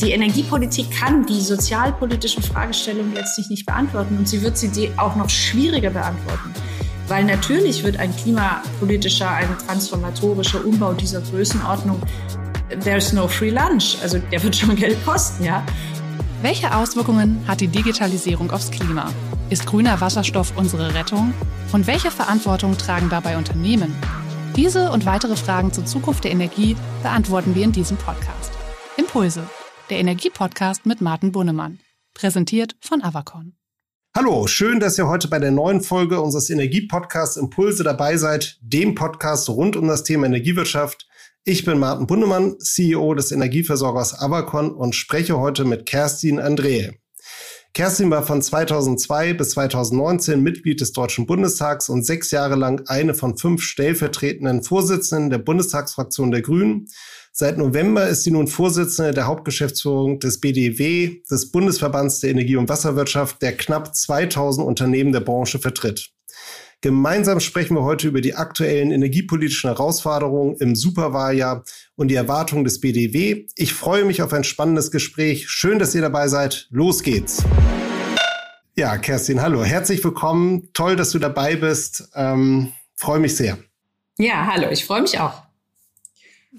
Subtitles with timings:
[0.00, 5.30] Die Energiepolitik kann die sozialpolitischen Fragestellungen letztlich nicht beantworten und sie wird sie auch noch
[5.30, 6.52] schwieriger beantworten.
[7.08, 12.00] Weil natürlich wird ein klimapolitischer, ein transformatorischer Umbau dieser Größenordnung,
[12.82, 15.62] there's no free lunch, also der wird schon Geld kosten, ja.
[16.42, 19.10] Welche Auswirkungen hat die Digitalisierung aufs Klima?
[19.50, 21.32] Ist grüner Wasserstoff unsere Rettung?
[21.72, 23.94] Und welche Verantwortung tragen dabei Unternehmen?
[24.56, 28.52] Diese und weitere Fragen zur Zukunft der Energie beantworten wir in diesem Podcast.
[28.96, 29.48] Impulse,
[29.90, 31.80] der Energiepodcast mit Martin Bunnemann.
[32.14, 33.56] Präsentiert von Avacon.
[34.16, 38.94] Hallo, schön, dass ihr heute bei der neuen Folge unseres Energiepodcasts Impulse dabei seid, dem
[38.94, 41.08] Podcast rund um das Thema Energiewirtschaft.
[41.42, 46.94] Ich bin Martin Bundemann, CEO des Energieversorgers Avacon und spreche heute mit Kerstin Andrehe.
[47.74, 53.14] Kerstin war von 2002 bis 2019 Mitglied des Deutschen Bundestags und sechs Jahre lang eine
[53.14, 56.86] von fünf stellvertretenden Vorsitzenden der Bundestagsfraktion der Grünen.
[57.32, 62.68] Seit November ist sie nun Vorsitzende der Hauptgeschäftsführung des BDW, des Bundesverbands der Energie- und
[62.68, 66.13] Wasserwirtschaft, der knapp 2000 Unternehmen der Branche vertritt.
[66.84, 71.64] Gemeinsam sprechen wir heute über die aktuellen energiepolitischen Herausforderungen im Superwahljahr
[71.96, 73.46] und die Erwartungen des BDW.
[73.56, 75.48] Ich freue mich auf ein spannendes Gespräch.
[75.48, 76.68] Schön, dass ihr dabei seid.
[76.70, 77.42] Los geht's.
[78.76, 79.64] Ja, Kerstin, hallo.
[79.64, 80.68] Herzlich willkommen.
[80.74, 82.06] Toll, dass du dabei bist.
[82.14, 83.56] Ähm, freue mich sehr.
[84.18, 84.68] Ja, hallo.
[84.70, 85.43] Ich freue mich auch.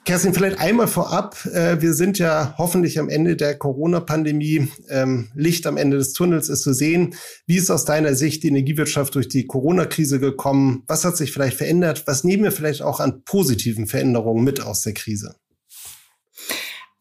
[0.03, 1.37] Kerstin, vielleicht einmal vorab.
[1.45, 4.67] Äh, wir sind ja hoffentlich am Ende der Corona-Pandemie.
[4.89, 7.15] Ähm, Licht am Ende des Tunnels ist zu sehen.
[7.47, 10.83] Wie ist aus deiner Sicht die Energiewirtschaft durch die Corona-Krise gekommen?
[10.87, 12.03] Was hat sich vielleicht verändert?
[12.07, 15.35] Was nehmen wir vielleicht auch an positiven Veränderungen mit aus der Krise?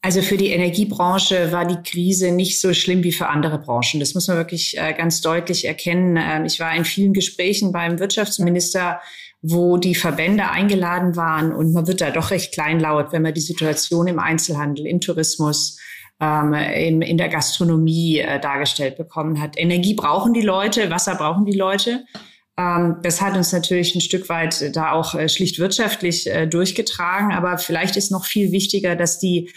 [0.00, 4.00] Also für die Energiebranche war die Krise nicht so schlimm wie für andere Branchen.
[4.00, 6.18] Das muss man wirklich äh, ganz deutlich erkennen.
[6.18, 9.00] Ähm, ich war in vielen Gesprächen beim Wirtschaftsminister
[9.46, 13.42] wo die Verbände eingeladen waren und man wird da doch recht kleinlaut, wenn man die
[13.42, 15.78] Situation im Einzelhandel, im Tourismus,
[16.18, 19.58] ähm, in, in der Gastronomie äh, dargestellt bekommen hat.
[19.58, 22.04] Energie brauchen die Leute, Wasser brauchen die Leute.
[22.56, 27.32] Ähm, das hat uns natürlich ein Stück weit da auch äh, schlicht wirtschaftlich äh, durchgetragen.
[27.32, 29.50] Aber vielleicht ist noch viel wichtiger, dass die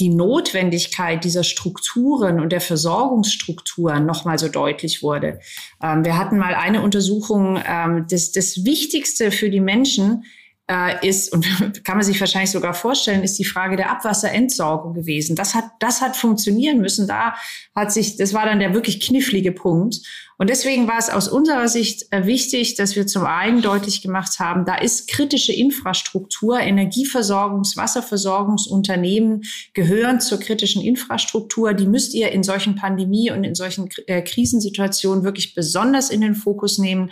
[0.00, 5.38] die Notwendigkeit dieser Strukturen und der Versorgungsstrukturen nochmal so deutlich wurde.
[5.80, 10.24] Ähm, wir hatten mal eine Untersuchung, ähm, das, das Wichtigste für die Menschen
[10.70, 11.46] äh, ist, und
[11.84, 15.36] kann man sich wahrscheinlich sogar vorstellen, ist die Frage der Abwasserentsorgung gewesen.
[15.36, 17.06] Das hat, das hat funktionieren müssen.
[17.06, 17.34] Da
[17.74, 19.96] hat sich, das war dann der wirklich knifflige Punkt.
[20.36, 24.40] Und deswegen war es aus unserer Sicht äh, wichtig, dass wir zum einen deutlich gemacht
[24.40, 29.42] haben, da ist kritische Infrastruktur, Energieversorgungs-, Wasserversorgungsunternehmen
[29.74, 31.72] gehören zur kritischen Infrastruktur.
[31.72, 36.34] Die müsst ihr in solchen Pandemie- und in solchen äh, Krisensituationen wirklich besonders in den
[36.34, 37.10] Fokus nehmen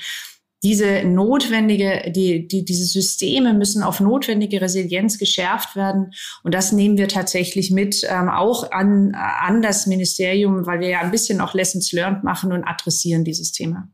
[0.62, 6.12] diese notwendige, die, die, diese Systeme müssen auf notwendige Resilienz geschärft werden.
[6.42, 11.00] Und das nehmen wir tatsächlich mit, ähm, auch an, an das Ministerium, weil wir ja
[11.00, 13.88] ein bisschen auch Lessons learned machen und adressieren dieses Thema.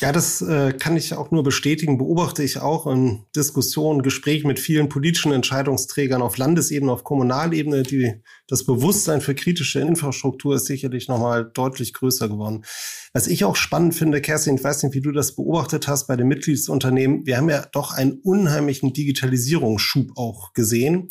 [0.00, 4.58] Ja, das äh, kann ich auch nur bestätigen, beobachte ich auch in Diskussionen, Gesprächen mit
[4.58, 7.84] vielen politischen Entscheidungsträgern auf Landesebene, auf Kommunalebene.
[7.84, 12.64] Die, das Bewusstsein für kritische Infrastruktur ist sicherlich nochmal deutlich größer geworden.
[13.12, 16.16] Was ich auch spannend finde, Kerstin, ich weiß nicht, wie du das beobachtet hast bei
[16.16, 17.24] den Mitgliedsunternehmen.
[17.24, 21.08] Wir haben ja doch einen unheimlichen Digitalisierungsschub auch gesehen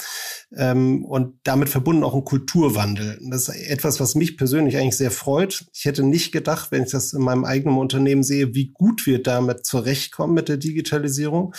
[0.53, 3.17] ähm, und damit verbunden auch einen Kulturwandel.
[3.31, 5.65] Das ist etwas, was mich persönlich eigentlich sehr freut.
[5.73, 9.21] Ich hätte nicht gedacht, wenn ich das in meinem eigenen Unternehmen sehe, wie gut wir
[9.21, 11.53] damit zurechtkommen mit der Digitalisierung.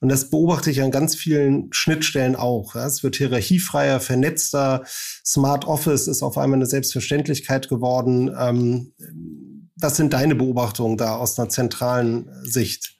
[0.00, 2.74] Und das beobachte ich an ganz vielen Schnittstellen auch.
[2.74, 4.84] Es wird hierarchiefreier, vernetzter.
[5.24, 8.34] Smart Office ist auf einmal eine Selbstverständlichkeit geworden.
[8.38, 8.92] Ähm,
[9.76, 12.95] was sind deine Beobachtungen da aus einer zentralen Sicht?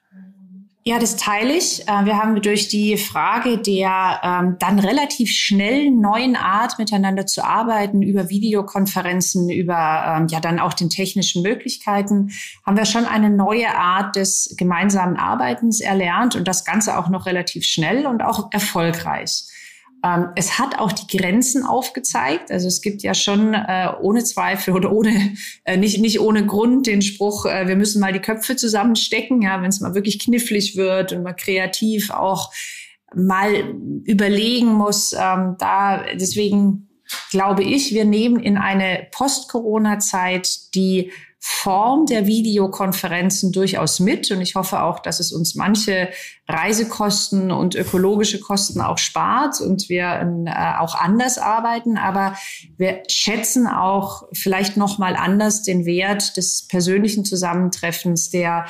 [0.89, 1.83] Ja, das teile ich.
[1.89, 7.45] Äh, wir haben durch die Frage der ähm, dann relativ schnell neuen Art, miteinander zu
[7.45, 12.31] arbeiten, über Videokonferenzen, über ähm, ja dann auch den technischen Möglichkeiten,
[12.65, 17.27] haben wir schon eine neue Art des gemeinsamen Arbeitens erlernt und das Ganze auch noch
[17.27, 19.43] relativ schnell und auch erfolgreich.
[20.05, 22.51] Ähm, es hat auch die Grenzen aufgezeigt.
[22.51, 25.35] Also es gibt ja schon äh, ohne Zweifel oder ohne
[25.65, 29.61] äh, nicht nicht ohne Grund den Spruch, äh, wir müssen mal die Köpfe zusammenstecken, ja,
[29.63, 32.53] wenn es mal wirklich knifflig wird und mal kreativ auch
[33.15, 35.13] mal überlegen muss.
[35.13, 36.89] Ähm, da deswegen
[37.31, 41.13] glaube ich, wir nehmen in eine Post-Corona-Zeit die
[41.49, 44.29] Form der Videokonferenzen durchaus mit.
[44.33, 46.09] Und ich hoffe auch, dass es uns manche
[46.49, 51.99] Reisekosten und ökologische Kosten auch spart und wir äh, auch anders arbeiten.
[51.99, 52.35] Aber
[52.77, 58.67] wir schätzen auch vielleicht noch mal anders den Wert des persönlichen Zusammentreffens, der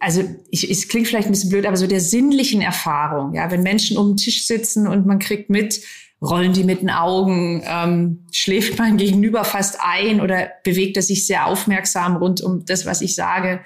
[0.00, 3.62] also ich, es klingt vielleicht ein bisschen blöd, aber so der sinnlichen Erfahrung, ja, wenn
[3.62, 5.80] Menschen um den Tisch sitzen und man kriegt mit,
[6.20, 11.26] rollen die mit den Augen, ähm, schläft man gegenüber fast ein oder bewegt er sich
[11.26, 13.60] sehr aufmerksam rund um das, was ich sage.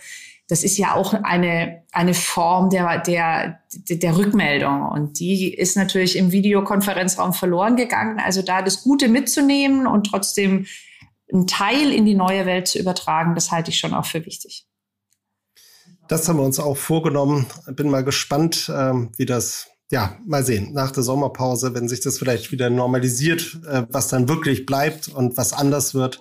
[0.49, 4.83] Das ist ja auch eine, eine Form der, der, der Rückmeldung.
[4.83, 8.19] Und die ist natürlich im Videokonferenzraum verloren gegangen.
[8.19, 10.67] Also da das Gute mitzunehmen und trotzdem
[11.33, 14.67] einen Teil in die neue Welt zu übertragen, das halte ich schon auch für wichtig.
[16.09, 17.47] Das haben wir uns auch vorgenommen.
[17.69, 22.19] Bin mal gespannt, ähm, wie das, ja, mal sehen, nach der Sommerpause, wenn sich das
[22.19, 26.21] vielleicht wieder normalisiert, äh, was dann wirklich bleibt und was anders wird.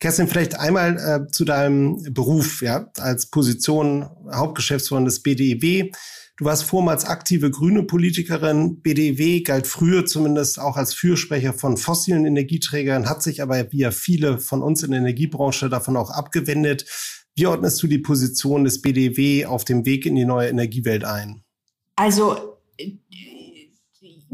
[0.00, 5.90] Kerstin, vielleicht einmal äh, zu deinem Beruf, ja, als Position Hauptgeschäftsführerin des BDEW.
[6.38, 8.80] Du warst vormals aktive grüne Politikerin.
[8.80, 13.90] BDW galt früher zumindest auch als Fürsprecher von fossilen Energieträgern, hat sich aber wie ja
[13.90, 16.86] viele von uns in der Energiebranche davon auch abgewendet.
[17.34, 21.44] Wie ordnest du die Position des BDW auf dem Weg in die neue Energiewelt ein?
[21.96, 22.51] Also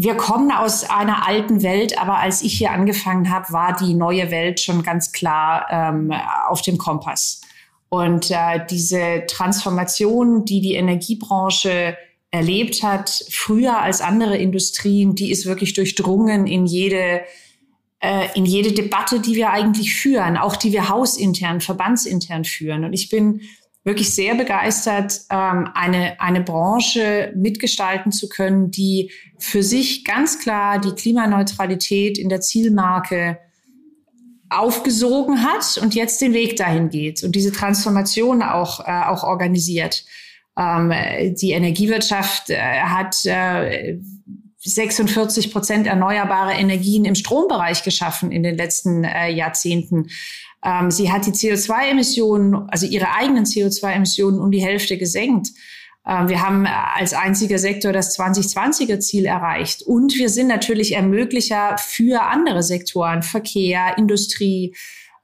[0.00, 4.31] wir kommen aus einer alten Welt, aber als ich hier angefangen habe, war die neue
[4.31, 6.12] Welt schon ganz klar ähm,
[6.49, 7.41] auf dem Kompass.
[7.89, 11.97] Und äh, diese Transformation, die die Energiebranche
[12.31, 17.23] erlebt hat, früher als andere Industrien, die ist wirklich durchdrungen in jede,
[17.99, 22.85] äh, in jede Debatte, die wir eigentlich führen, auch die wir hausintern, verbandsintern führen.
[22.85, 23.41] Und ich bin
[23.88, 30.79] wirklich sehr begeistert, ähm, eine, eine Branche mitgestalten zu können, die für sich ganz klar
[30.79, 33.38] die Klimaneutralität in der Zielmarke
[34.50, 40.05] aufgesogen hat und jetzt den Weg dahin geht und diese Transformation auch, äh, auch organisiert.
[40.58, 40.93] Ähm,
[41.34, 43.99] die Energiewirtschaft äh, hat äh,
[44.58, 50.08] 46 Prozent erneuerbare Energien im Strombereich geschaffen in den letzten äh, Jahrzehnten.
[50.64, 55.49] Ähm, sie hat die CO2-Emissionen, also ihre eigenen CO2-Emissionen um die Hälfte gesenkt.
[56.06, 59.82] Ähm, wir haben als einziger Sektor das 2020er Ziel erreicht.
[59.82, 64.75] Und wir sind natürlich Ermöglicher für andere Sektoren, Verkehr, Industrie,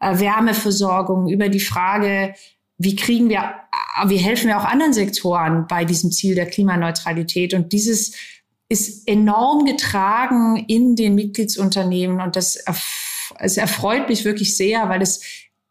[0.01, 2.35] äh, Wärmeversorgung, über die Frage,
[2.77, 3.55] wie kriegen wir,
[4.01, 7.55] äh, wie helfen wir auch anderen Sektoren bei diesem Ziel der Klimaneutralität?
[7.55, 8.15] Und dieses
[8.69, 12.57] ist enorm getragen in den Mitgliedsunternehmen und das
[13.39, 15.21] es erfreut mich wirklich sehr, weil es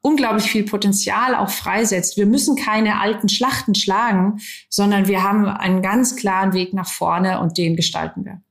[0.02, 2.18] unglaublich viel Potenzial auch freisetzt.
[2.18, 4.40] Wir müssen keine alten Schlachten schlagen,
[4.70, 8.42] sondern wir haben einen ganz klaren Weg nach vorne und den gestalten wir.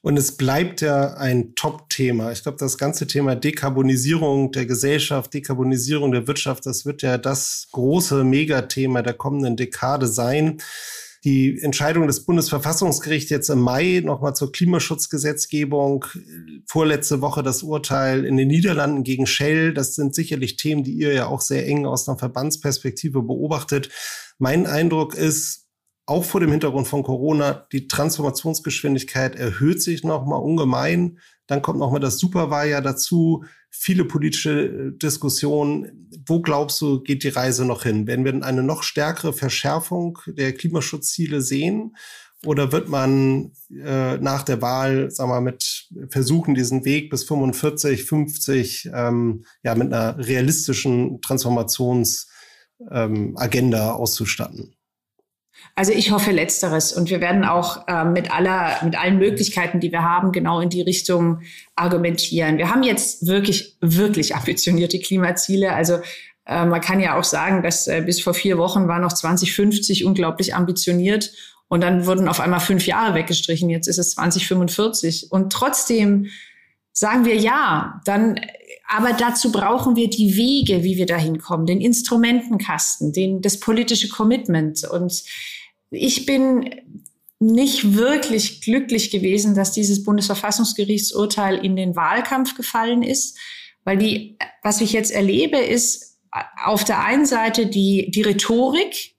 [0.00, 2.30] Und es bleibt ja ein Top-Thema.
[2.30, 7.68] Ich glaube, das ganze Thema Dekarbonisierung der Gesellschaft, Dekarbonisierung der Wirtschaft, das wird ja das
[7.72, 10.58] große Megathema der kommenden Dekade sein
[11.24, 16.04] die Entscheidung des Bundesverfassungsgerichts jetzt im Mai nochmal zur Klimaschutzgesetzgebung,
[16.66, 21.14] vorletzte Woche das Urteil in den Niederlanden gegen Shell, das sind sicherlich Themen, die ihr
[21.14, 23.88] ja auch sehr eng aus einer Verbandsperspektive beobachtet.
[24.38, 25.64] Mein Eindruck ist,
[26.06, 31.18] auch vor dem Hintergrund von Corona, die Transformationsgeschwindigkeit erhöht sich nochmal ungemein.
[31.46, 33.44] Dann kommt nochmal das Superwahljahr dazu
[33.76, 36.08] viele politische äh, Diskussionen.
[36.26, 38.06] Wo glaubst du, geht die Reise noch hin?
[38.06, 41.96] Werden wir eine noch stärkere Verschärfung der Klimaschutzziele sehen?
[42.46, 48.04] Oder wird man äh, nach der Wahl, sagen wir, mit versuchen, diesen Weg bis 45,
[48.04, 54.76] 50, ähm, ja, mit einer realistischen Transformationsagenda ähm, auszustatten?
[55.74, 59.90] Also ich hoffe letzteres und wir werden auch äh, mit aller mit allen Möglichkeiten, die
[59.90, 61.40] wir haben, genau in die Richtung
[61.74, 62.58] argumentieren.
[62.58, 65.72] Wir haben jetzt wirklich wirklich ambitionierte Klimaziele.
[65.72, 65.98] Also
[66.46, 70.04] äh, man kann ja auch sagen, dass äh, bis vor vier Wochen war noch 2050
[70.04, 71.32] unglaublich ambitioniert
[71.68, 73.70] und dann wurden auf einmal fünf Jahre weggestrichen.
[73.70, 76.28] Jetzt ist es 2045 und trotzdem
[76.94, 78.40] sagen wir ja, dann
[78.86, 84.08] aber dazu brauchen wir die Wege, wie wir dahin kommen, den Instrumentenkasten, den, das politische
[84.08, 84.84] Commitment.
[84.84, 85.24] Und
[85.90, 86.70] ich bin
[87.40, 93.38] nicht wirklich glücklich gewesen, dass dieses Bundesverfassungsgerichtsurteil in den Wahlkampf gefallen ist,
[93.84, 96.18] weil die, was ich jetzt erlebe, ist
[96.64, 99.13] auf der einen Seite die, die Rhetorik,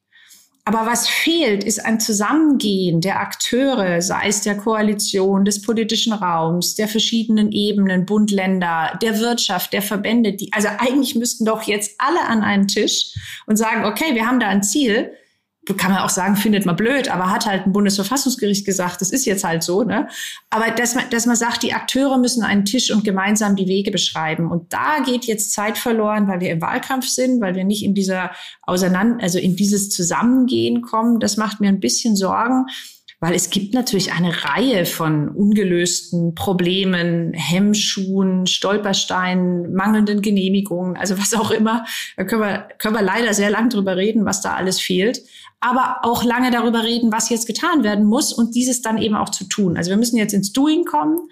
[0.68, 6.74] aber was fehlt, ist ein Zusammengehen der Akteure, sei es der Koalition, des politischen Raums,
[6.74, 10.34] der verschiedenen Ebenen, Bund, Länder, der Wirtschaft, der Verbände.
[10.34, 13.14] Die, also eigentlich müssten doch jetzt alle an einen Tisch
[13.46, 15.12] und sagen, okay, wir haben da ein Ziel
[15.74, 19.26] kann man auch sagen, findet man blöd, aber hat halt ein Bundesverfassungsgericht gesagt, das ist
[19.26, 20.08] jetzt halt so, ne?
[20.52, 23.90] Aber dass man, dass man sagt, die Akteure müssen einen Tisch und gemeinsam die Wege
[23.90, 24.52] beschreiben.
[24.52, 27.96] Und da geht jetzt Zeit verloren, weil wir im Wahlkampf sind, weil wir nicht in
[27.96, 28.32] dieser
[28.62, 31.20] Auseinander, also in dieses Zusammengehen kommen.
[31.20, 32.68] Das macht mir ein bisschen Sorgen.
[33.22, 41.34] weil es gibt natürlich eine Reihe von ungelösten Problemen, Hemmschuhen, Stolpersteinen, mangelnden Genehmigungen, also was
[41.34, 41.86] auch immer.
[42.18, 45.22] Da können wir, können wir leider sehr lang drüber reden, was da alles fehlt.
[45.66, 49.30] Aber auch lange darüber reden, was jetzt getan werden muss und dieses dann eben auch
[49.30, 49.78] zu tun.
[49.78, 51.28] Also wir müssen jetzt ins Doing kommen.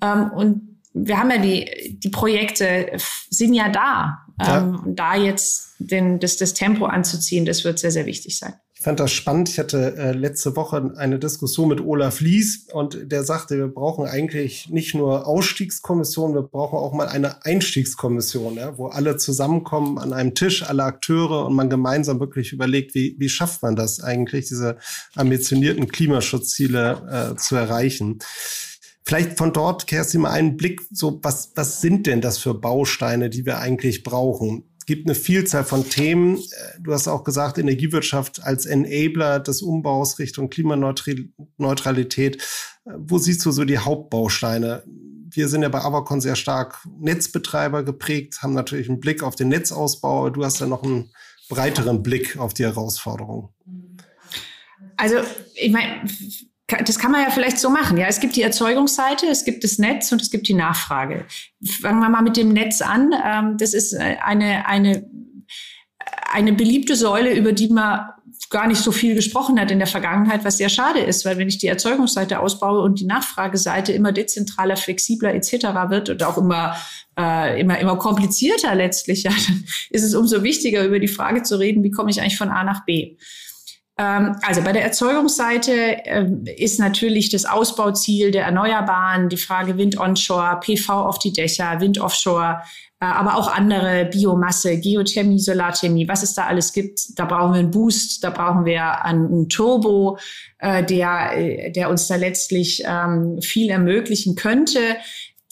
[0.00, 2.96] Ähm, und wir haben ja die, die Projekte
[3.30, 4.18] sind ja da.
[4.40, 4.58] Ja.
[4.58, 8.54] Ähm, und da jetzt den, das, das Tempo anzuziehen, das wird sehr, sehr wichtig sein
[8.84, 9.48] fand das spannend.
[9.48, 14.06] Ich hatte äh, letzte Woche eine Diskussion mit Olaf Lies und der sagte, wir brauchen
[14.06, 20.12] eigentlich nicht nur Ausstiegskommission, wir brauchen auch mal eine Einstiegskommission, ja, wo alle zusammenkommen an
[20.12, 24.48] einem Tisch, alle Akteure und man gemeinsam wirklich überlegt, wie, wie schafft man das eigentlich,
[24.48, 24.76] diese
[25.16, 28.18] ambitionierten Klimaschutzziele äh, zu erreichen.
[29.06, 33.30] Vielleicht von dort, Kerstin, mal einen Blick, so was, was sind denn das für Bausteine,
[33.30, 34.64] die wir eigentlich brauchen?
[34.86, 36.36] Gibt eine Vielzahl von Themen.
[36.36, 42.36] Äh, du hast auch gesagt, Energiewirtschaft als Enabler des Umbaus Richtung Klimaneutralität.
[42.36, 44.82] Äh, wo siehst du so die Hauptbausteine?
[45.30, 49.48] Wir sind ja bei Avacon sehr stark Netzbetreiber geprägt, haben natürlich einen Blick auf den
[49.48, 51.10] Netzausbau, du hast ja noch einen
[51.48, 53.48] breiteren Blick auf die Herausforderungen.
[54.96, 55.16] Also,
[55.54, 56.08] ich meine,
[56.66, 57.98] das kann man ja vielleicht so machen.
[57.98, 61.26] Ja, es gibt die Erzeugungsseite, es gibt das Netz und es gibt die Nachfrage.
[61.80, 63.12] Fangen wir mal mit dem Netz an.
[63.24, 65.08] Ähm, das ist äh, eine, eine,
[66.32, 68.08] eine beliebte Säule, über die man
[68.50, 71.48] gar nicht so viel gesprochen hat in der Vergangenheit, was sehr schade ist, weil wenn
[71.48, 75.52] ich die Erzeugungsseite ausbaue und die Nachfrageseite immer dezentraler, flexibler etc.
[75.88, 76.76] wird und auch immer
[77.18, 81.58] äh, immer immer komplizierter letztlich, ja, dann ist es umso wichtiger über die Frage zu
[81.58, 83.16] reden, wie komme ich eigentlich von A nach B.
[83.96, 85.72] Ähm, also bei der Erzeugungsseite
[86.04, 91.80] ähm, ist natürlich das Ausbauziel der Erneuerbaren, die Frage Wind onshore, PV auf die Dächer,
[91.80, 92.62] Wind offshore,
[93.00, 97.18] äh, aber auch andere Biomasse, Geothermie, Solarthermie, was es da alles gibt.
[97.18, 100.18] Da brauchen wir einen Boost, da brauchen wir einen Turbo,
[100.58, 104.80] äh, der, äh, der uns da letztlich ähm, viel ermöglichen könnte.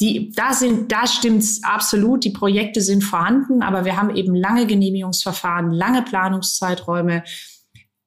[0.01, 2.25] Die, da sind, da stimmt's absolut.
[2.25, 7.23] Die Projekte sind vorhanden, aber wir haben eben lange Genehmigungsverfahren, lange Planungszeiträume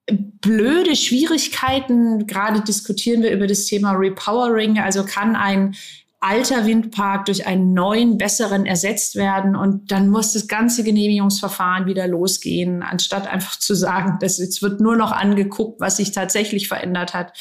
[0.08, 2.28] blöde Schwierigkeiten.
[2.28, 4.80] Gerade diskutieren wir über das Thema Repowering.
[4.80, 5.76] Also kann ein
[6.20, 12.08] alter Windpark durch einen neuen, besseren ersetzt werden und dann muss das ganze Genehmigungsverfahren wieder
[12.08, 17.14] losgehen, anstatt einfach zu sagen, dass jetzt wird nur noch angeguckt, was sich tatsächlich verändert
[17.14, 17.38] hat.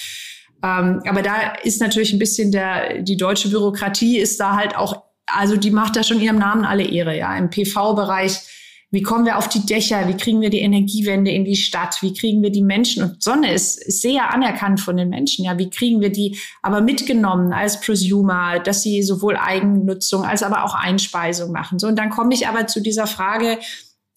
[0.62, 5.04] Ähm, aber da ist natürlich ein bisschen der, die deutsche Bürokratie ist da halt auch,
[5.26, 7.34] also die macht da schon ihrem Namen alle Ehre, ja.
[7.36, 8.40] Im PV-Bereich
[8.94, 10.06] wie kommen wir auf die Dächer?
[10.06, 12.00] Wie kriegen wir die Energiewende in die Stadt?
[12.00, 13.02] Wie kriegen wir die Menschen?
[13.02, 15.44] Und Sonne ist, sehr anerkannt von den Menschen.
[15.44, 20.64] Ja, wie kriegen wir die aber mitgenommen als Prosumer, dass sie sowohl Eigennutzung als aber
[20.64, 21.80] auch Einspeisung machen?
[21.80, 23.58] So, und dann komme ich aber zu dieser Frage,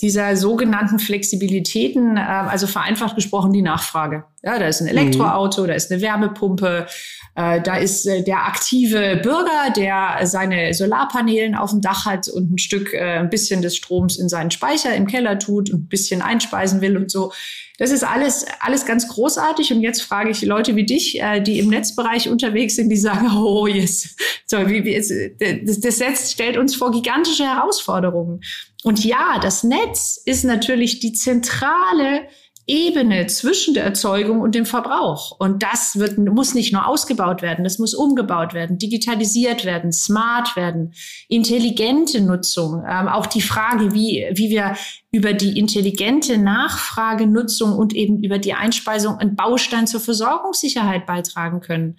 [0.01, 4.25] dieser sogenannten Flexibilitäten, äh, also vereinfacht gesprochen die Nachfrage.
[4.44, 5.68] Ja, da ist ein Elektroauto, mhm.
[5.68, 6.88] da ist eine Wärmepumpe,
[7.36, 12.54] äh, da ist äh, der aktive Bürger, der seine Solarpanelen auf dem Dach hat und
[12.54, 15.88] ein Stück, äh, ein bisschen des Stroms in seinen Speicher im Keller tut und ein
[15.88, 17.32] bisschen einspeisen will und so.
[17.77, 19.72] Das ist alles, alles ganz großartig.
[19.72, 23.30] Und jetzt frage ich Leute wie dich, äh, die im Netzbereich unterwegs sind, die sagen,
[23.36, 28.42] oh yes, so, wie, wie, das, das Netz stellt uns vor gigantische Herausforderungen.
[28.84, 32.27] Und ja, das Netz ist natürlich die zentrale
[32.69, 35.39] Ebene zwischen der Erzeugung und dem Verbrauch.
[35.39, 40.57] Und das wird, muss nicht nur ausgebaut werden, das muss umgebaut werden, digitalisiert werden, smart
[40.57, 40.93] werden,
[41.29, 42.84] intelligente Nutzung.
[42.86, 44.75] Ähm, auch die Frage, wie, wie wir
[45.12, 51.96] über die intelligente Nachfragenutzung und eben über die Einspeisung einen Baustein zur Versorgungssicherheit beitragen können.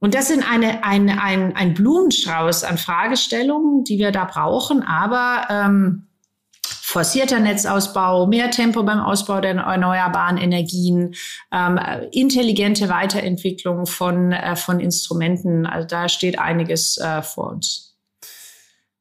[0.00, 5.48] Und das sind eine, eine, ein, ein Blumenstrauß an Fragestellungen, die wir da brauchen, aber
[5.50, 6.08] ähm,
[6.62, 11.14] forcierter Netzausbau, mehr Tempo beim Ausbau der erneuerbaren Energien,
[11.52, 11.78] ähm,
[12.12, 15.66] intelligente Weiterentwicklung von, äh, von Instrumenten.
[15.66, 17.87] Also da steht einiges äh, vor uns.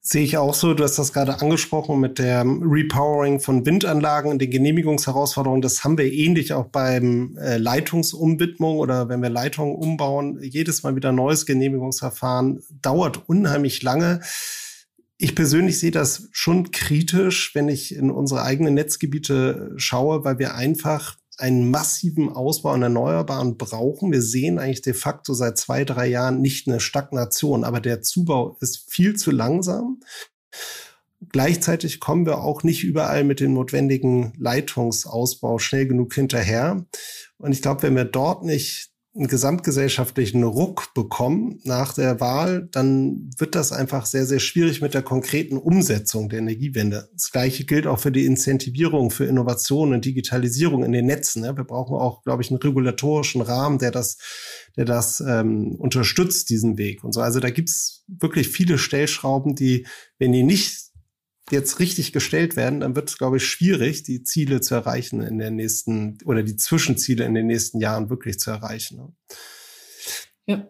[0.09, 0.73] Sehe ich auch so.
[0.73, 5.61] Du hast das gerade angesprochen mit der Repowering von Windanlagen, den Genehmigungsherausforderungen.
[5.61, 10.39] Das haben wir ähnlich auch beim äh, Leitungsumbidmung oder wenn wir Leitungen umbauen.
[10.41, 14.21] Jedes Mal wieder neues Genehmigungsverfahren dauert unheimlich lange.
[15.17, 20.55] Ich persönlich sehe das schon kritisch, wenn ich in unsere eigenen Netzgebiete schaue, weil wir
[20.55, 24.11] einfach einen massiven Ausbau an Erneuerbaren brauchen.
[24.11, 28.57] Wir sehen eigentlich de facto seit zwei, drei Jahren nicht eine Stagnation, aber der Zubau
[28.59, 29.99] ist viel zu langsam.
[31.29, 36.85] Gleichzeitig kommen wir auch nicht überall mit dem notwendigen Leitungsausbau schnell genug hinterher.
[37.37, 43.31] Und ich glaube, wenn wir dort nicht einen gesamtgesellschaftlichen Ruck bekommen nach der Wahl, dann
[43.37, 47.09] wird das einfach sehr, sehr schwierig mit der konkreten Umsetzung der Energiewende.
[47.13, 51.43] Das Gleiche gilt auch für die Incentivierung für Innovation und Digitalisierung in den Netzen.
[51.43, 54.17] Wir brauchen auch, glaube ich, einen regulatorischen Rahmen, der das,
[54.75, 57.21] der das ähm, unterstützt, diesen Weg und so.
[57.21, 59.87] Also da gibt's wirklich viele Stellschrauben, die,
[60.19, 60.86] wenn die nicht
[61.49, 65.37] jetzt richtig gestellt werden, dann wird es, glaube ich, schwierig, die Ziele zu erreichen in
[65.37, 68.97] den nächsten oder die Zwischenziele in den nächsten Jahren wirklich zu erreichen.
[68.97, 69.13] Ne?
[70.45, 70.67] Ja.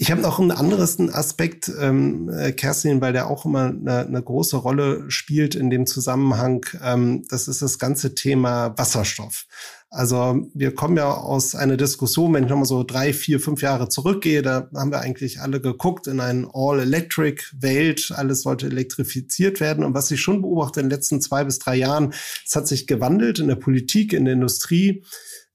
[0.00, 4.22] Ich habe noch einen anderen Aspekt, ähm, äh, Kerstin, weil der auch immer eine, eine
[4.22, 6.64] große Rolle spielt in dem Zusammenhang.
[6.80, 9.46] Ähm, das ist das ganze Thema Wasserstoff.
[9.90, 13.88] Also wir kommen ja aus einer Diskussion, wenn ich nochmal so drei, vier, fünf Jahre
[13.88, 19.84] zurückgehe, da haben wir eigentlich alle geguckt in eine All-Electric-Welt, alles sollte elektrifiziert werden.
[19.84, 22.12] Und was ich schon beobachte in den letzten zwei bis drei Jahren,
[22.46, 25.04] es hat sich gewandelt in der Politik, in der Industrie,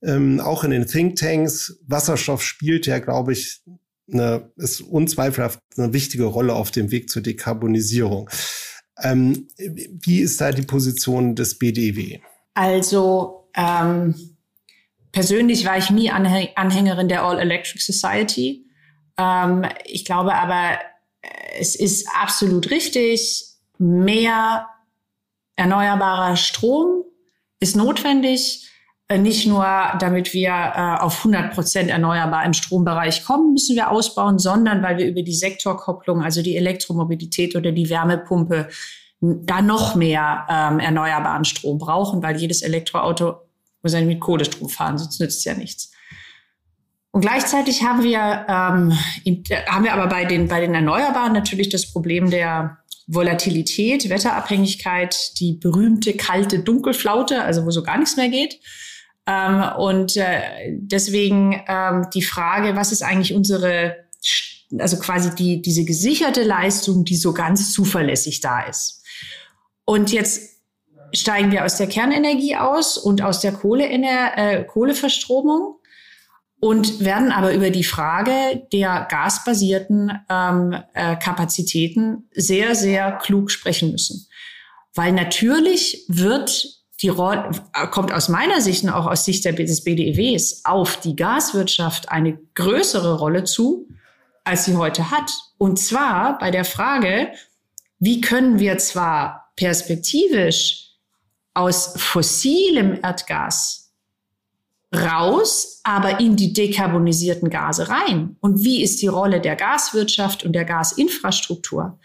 [0.02, 1.78] ähm, auch in den Thinktanks.
[1.86, 3.62] Wasserstoff spielt ja, glaube ich,
[4.12, 8.28] eine, ist unzweifelhaft eine wichtige Rolle auf dem Weg zur Dekarbonisierung.
[9.00, 12.18] Ähm, wie ist da die Position des BDW?
[12.54, 14.36] Also ähm,
[15.12, 18.66] persönlich war ich nie Anhängerin der All-Electric Society.
[19.16, 20.78] Ähm, ich glaube aber,
[21.58, 23.44] es ist absolut richtig,
[23.78, 24.66] mehr
[25.56, 27.04] erneuerbarer Strom
[27.60, 28.68] ist notwendig.
[29.08, 29.64] Äh, nicht nur,
[29.98, 34.98] damit wir äh, auf 100 Prozent erneuerbar im Strombereich kommen, müssen wir ausbauen, sondern weil
[34.98, 38.68] wir über die Sektorkopplung, also die Elektromobilität oder die Wärmepumpe,
[39.20, 43.36] da noch mehr ähm, erneuerbaren Strom brauchen, weil jedes Elektroauto
[43.84, 45.92] muss ja mit Kohlestrom fahren, sonst nützt es ja nichts.
[47.12, 48.98] Und gleichzeitig haben wir, ähm,
[49.68, 55.52] haben wir aber bei den, bei den Erneuerbaren natürlich das Problem der Volatilität, Wetterabhängigkeit, die
[55.52, 58.58] berühmte kalte Dunkelflaute, also wo so gar nichts mehr geht.
[59.26, 60.40] Ähm, und äh,
[60.72, 63.96] deswegen ähm, die Frage, was ist eigentlich unsere,
[64.78, 69.04] also quasi die, diese gesicherte Leistung, die so ganz zuverlässig da ist.
[69.84, 70.53] Und jetzt
[71.12, 75.76] steigen wir aus der Kernenergie aus und aus der Kohle äh, Kohleverstromung
[76.60, 83.90] und werden aber über die Frage der gasbasierten ähm, äh, Kapazitäten sehr, sehr klug sprechen
[83.90, 84.26] müssen.
[84.94, 87.50] Weil natürlich wird die Rolle,
[87.90, 93.18] kommt aus meiner Sicht und auch aus Sicht des BDEWs auf die Gaswirtschaft eine größere
[93.18, 93.88] Rolle zu,
[94.44, 95.32] als sie heute hat.
[95.58, 97.28] Und zwar bei der Frage,
[97.98, 100.83] wie können wir zwar perspektivisch
[101.54, 103.92] aus fossilem Erdgas
[104.94, 108.36] raus, aber in die dekarbonisierten Gase rein.
[108.40, 111.98] Und wie ist die Rolle der Gaswirtschaft und der Gasinfrastruktur?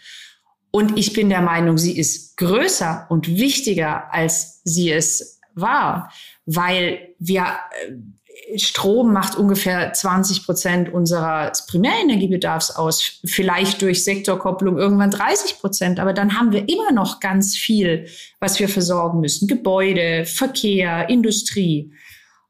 [0.72, 6.12] Und ich bin der Meinung, sie ist größer und wichtiger, als sie es war,
[6.46, 7.92] weil wir äh,
[8.56, 16.12] Strom macht ungefähr 20 Prozent unseres Primärenergiebedarfs aus, vielleicht durch Sektorkopplung irgendwann 30 Prozent, aber
[16.12, 18.06] dann haben wir immer noch ganz viel,
[18.40, 19.46] was wir versorgen müssen.
[19.46, 21.92] Gebäude, Verkehr, Industrie.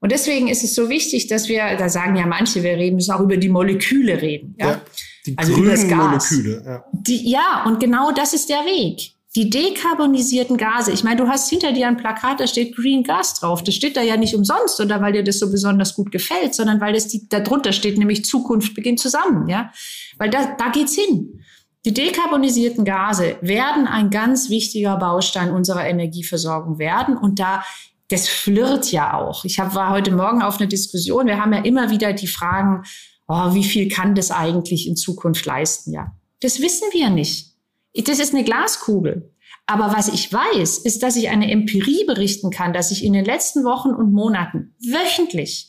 [0.00, 3.12] Und deswegen ist es so wichtig, dass wir, da sagen ja manche, wir reden, müssen
[3.12, 4.55] auch über die Moleküle reden.
[4.59, 4.81] Ja, ja
[5.26, 6.62] die also grünen Moleküle.
[6.64, 6.85] Ja.
[6.92, 11.48] Die, ja, und genau das ist der Weg die dekarbonisierten Gase, ich meine, du hast
[11.48, 13.62] hinter dir ein Plakat, da steht Green Gas drauf.
[13.62, 16.80] Das steht da ja nicht umsonst oder weil dir das so besonders gut gefällt, sondern
[16.80, 19.70] weil das die, drunter steht, nämlich Zukunft beginnt zusammen, ja.
[20.18, 21.44] Weil da, da geht's hin.
[21.84, 27.62] Die dekarbonisierten Gase werden ein ganz wichtiger Baustein unserer Energieversorgung werden und da
[28.08, 29.44] das flirrt ja auch.
[29.44, 31.26] Ich hab, war heute Morgen auf einer Diskussion.
[31.26, 32.82] Wir haben ja immer wieder die Fragen,
[33.28, 35.92] oh, wie viel kann das eigentlich in Zukunft leisten?
[35.92, 37.49] Ja, das wissen wir nicht.
[37.94, 39.35] Das ist eine Glaskugel.
[39.66, 43.24] Aber was ich weiß, ist, dass ich eine Empirie berichten kann, dass ich in den
[43.24, 45.68] letzten Wochen und Monaten wöchentlich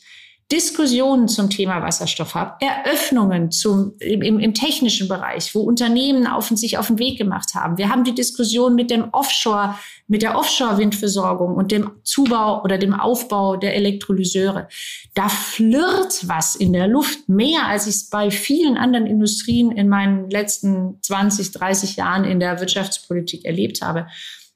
[0.52, 6.76] Diskussionen zum Thema Wasserstoff habe, Eröffnungen zum, im, im technischen Bereich, wo Unternehmen auf, sich
[6.76, 7.78] auf den Weg gemacht haben.
[7.78, 9.76] Wir haben die Diskussion mit dem Offshore,
[10.08, 14.68] mit der Offshore-Windversorgung und dem Zubau oder dem Aufbau der Elektrolyseure.
[15.14, 19.88] Da flirrt was in der Luft mehr, als ich es bei vielen anderen Industrien in
[19.88, 24.06] meinen letzten 20, 30 Jahren in der Wirtschaftspolitik erlebt habe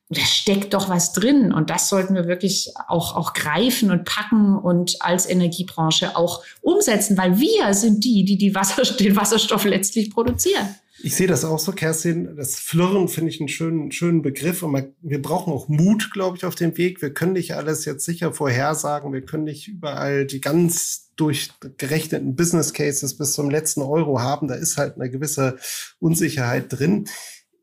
[0.08, 4.56] da steckt doch was drin und das sollten wir wirklich auch, auch greifen und packen
[4.56, 10.10] und als Energiebranche auch umsetzen, weil wir sind die, die, die Wasser, den Wasserstoff letztlich
[10.10, 10.76] produzieren.
[11.02, 12.36] Ich sehe das auch so, Kerstin.
[12.36, 14.62] Das Flirren finde ich einen schönen, schönen Begriff.
[14.62, 17.02] Und man, wir brauchen auch Mut, glaube ich, auf dem Weg.
[17.02, 19.12] Wir können nicht alles jetzt sicher vorhersagen.
[19.12, 24.48] Wir können nicht überall die ganz durchgerechneten Business Cases bis zum letzten Euro haben.
[24.48, 25.58] Da ist halt eine gewisse
[25.98, 27.06] Unsicherheit drin.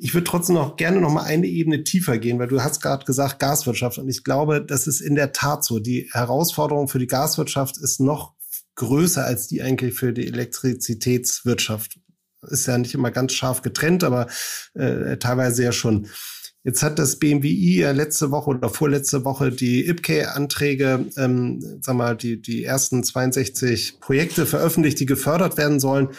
[0.04, 3.06] Ich würde trotzdem noch gerne noch mal eine Ebene tiefer gehen, weil du hast gerade
[3.06, 5.80] gesagt Gaswirtschaft und ich glaube, das ist in der Tat so.
[5.80, 8.34] Die Herausforderung für die Gaswirtschaft ist noch
[8.76, 12.02] größer als die eigentlich für die Elektrizitätswirtschaft.
[12.42, 14.28] Ist ja nicht immer ganz scharf getrennt, aber
[14.74, 16.10] äh, teilweise ja schon.
[16.66, 22.18] Jetzt hat das BMWI ja letzte Woche oder vorletzte Woche die IPCEI-Anträge, ähm, sag mal,
[22.18, 26.10] die, die ersten 62 Projekte veröffentlicht, die gefördert werden sollen.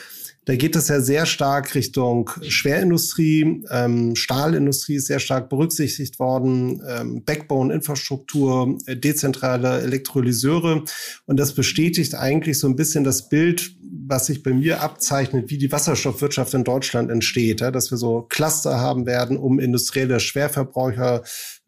[0.46, 6.82] Da geht es ja sehr stark Richtung Schwerindustrie, ähm, Stahlindustrie ist sehr stark berücksichtigt worden,
[6.86, 10.84] ähm, Backbone-Infrastruktur, äh, dezentrale Elektrolyseure.
[11.24, 13.74] Und das bestätigt eigentlich so ein bisschen das Bild,
[14.06, 17.62] was sich bei mir abzeichnet, wie die Wasserstoffwirtschaft in Deutschland entsteht.
[17.62, 17.70] Ja?
[17.70, 21.22] Dass wir so Cluster haben werden, um industrielle Schwerverbräucher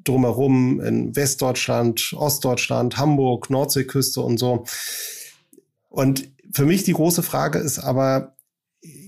[0.05, 4.65] drumherum in Westdeutschland, Ostdeutschland, Hamburg, Nordseeküste und so.
[5.89, 8.36] Und für mich die große Frage ist aber,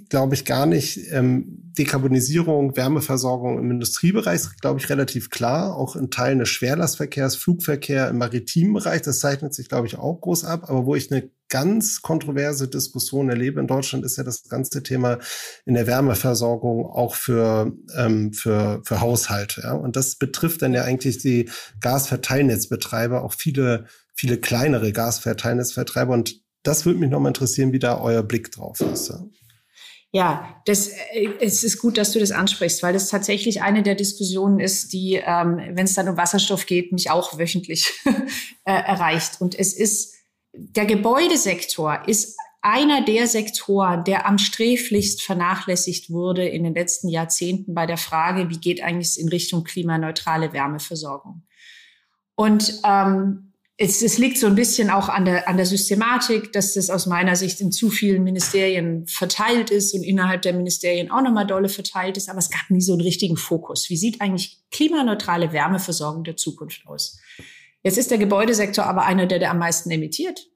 [0.08, 1.00] glaube ich, gar nicht.
[1.10, 5.76] Ähm, Dekarbonisierung, Wärmeversorgung im Industriebereich ist, glaube ich, relativ klar.
[5.76, 10.20] Auch in Teilen des Schwerlastverkehrs, Flugverkehr im maritimen Bereich, das zeichnet sich, glaube ich, auch
[10.20, 10.68] groß ab.
[10.68, 15.18] Aber wo ich eine ganz kontroverse Diskussion erlebe in Deutschland, ist ja das ganze Thema
[15.64, 19.62] in der Wärmeversorgung auch für, ähm, für, für Haushalte.
[19.62, 19.72] Ja?
[19.72, 21.48] Und das betrifft dann ja eigentlich die
[21.80, 26.12] Gasverteilnetzbetreiber, auch viele, viele kleinere Gasverteilnetzbetreiber.
[26.12, 29.10] Und das würde mich nochmal interessieren, wie da euer Blick drauf ist.
[29.10, 29.24] Ja?
[30.10, 33.94] Ja, das, äh, es ist gut, dass du das ansprichst, weil das tatsächlich eine der
[33.94, 37.92] Diskussionen ist, die, ähm, wenn es dann um Wasserstoff geht, mich auch wöchentlich
[38.64, 39.40] äh, erreicht.
[39.40, 40.14] Und es ist,
[40.52, 47.74] der Gebäudesektor ist einer der Sektoren, der am sträflichst vernachlässigt wurde in den letzten Jahrzehnten
[47.74, 51.46] bei der Frage, wie geht eigentlich in Richtung klimaneutrale Wärmeversorgung.
[52.34, 53.47] Und ähm,
[53.80, 57.06] es, es liegt so ein bisschen auch an der, an der Systematik, dass das aus
[57.06, 61.68] meiner Sicht in zu vielen Ministerien verteilt ist und innerhalb der Ministerien auch nochmal dolle
[61.68, 62.28] verteilt ist.
[62.28, 63.88] Aber es gab nie so einen richtigen Fokus.
[63.88, 67.20] Wie sieht eigentlich klimaneutrale Wärmeversorgung der Zukunft aus?
[67.84, 70.48] Jetzt ist der Gebäudesektor aber einer, der, der am meisten emittiert.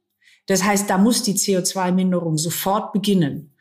[0.46, 3.54] Das heißt, da muss die CO2-Minderung sofort beginnen.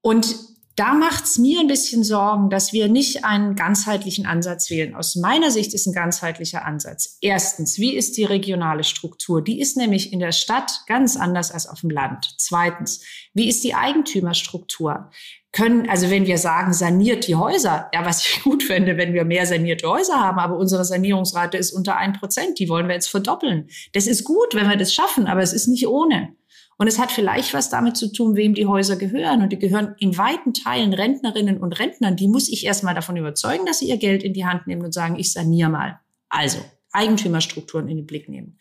[0.00, 0.34] Und
[0.76, 4.94] da macht's mir ein bisschen Sorgen, dass wir nicht einen ganzheitlichen Ansatz wählen.
[4.94, 7.16] Aus meiner Sicht ist ein ganzheitlicher Ansatz.
[7.22, 9.42] Erstens, wie ist die regionale Struktur?
[9.42, 12.34] Die ist nämlich in der Stadt ganz anders als auf dem Land.
[12.36, 15.10] Zweitens, wie ist die Eigentümerstruktur?
[15.50, 19.24] Können, also wenn wir sagen, saniert die Häuser, ja, was ich gut fände, wenn wir
[19.24, 23.08] mehr sanierte Häuser haben, aber unsere Sanierungsrate ist unter ein Prozent, die wollen wir jetzt
[23.08, 23.70] verdoppeln.
[23.94, 26.34] Das ist gut, wenn wir das schaffen, aber es ist nicht ohne.
[26.78, 29.42] Und es hat vielleicht was damit zu tun, wem die Häuser gehören.
[29.42, 32.16] Und die gehören in weiten Teilen Rentnerinnen und Rentnern.
[32.16, 34.92] Die muss ich erstmal davon überzeugen, dass sie ihr Geld in die Hand nehmen und
[34.92, 36.00] sagen, ich saniere mal.
[36.28, 36.58] Also
[36.92, 38.58] Eigentümerstrukturen in den Blick nehmen.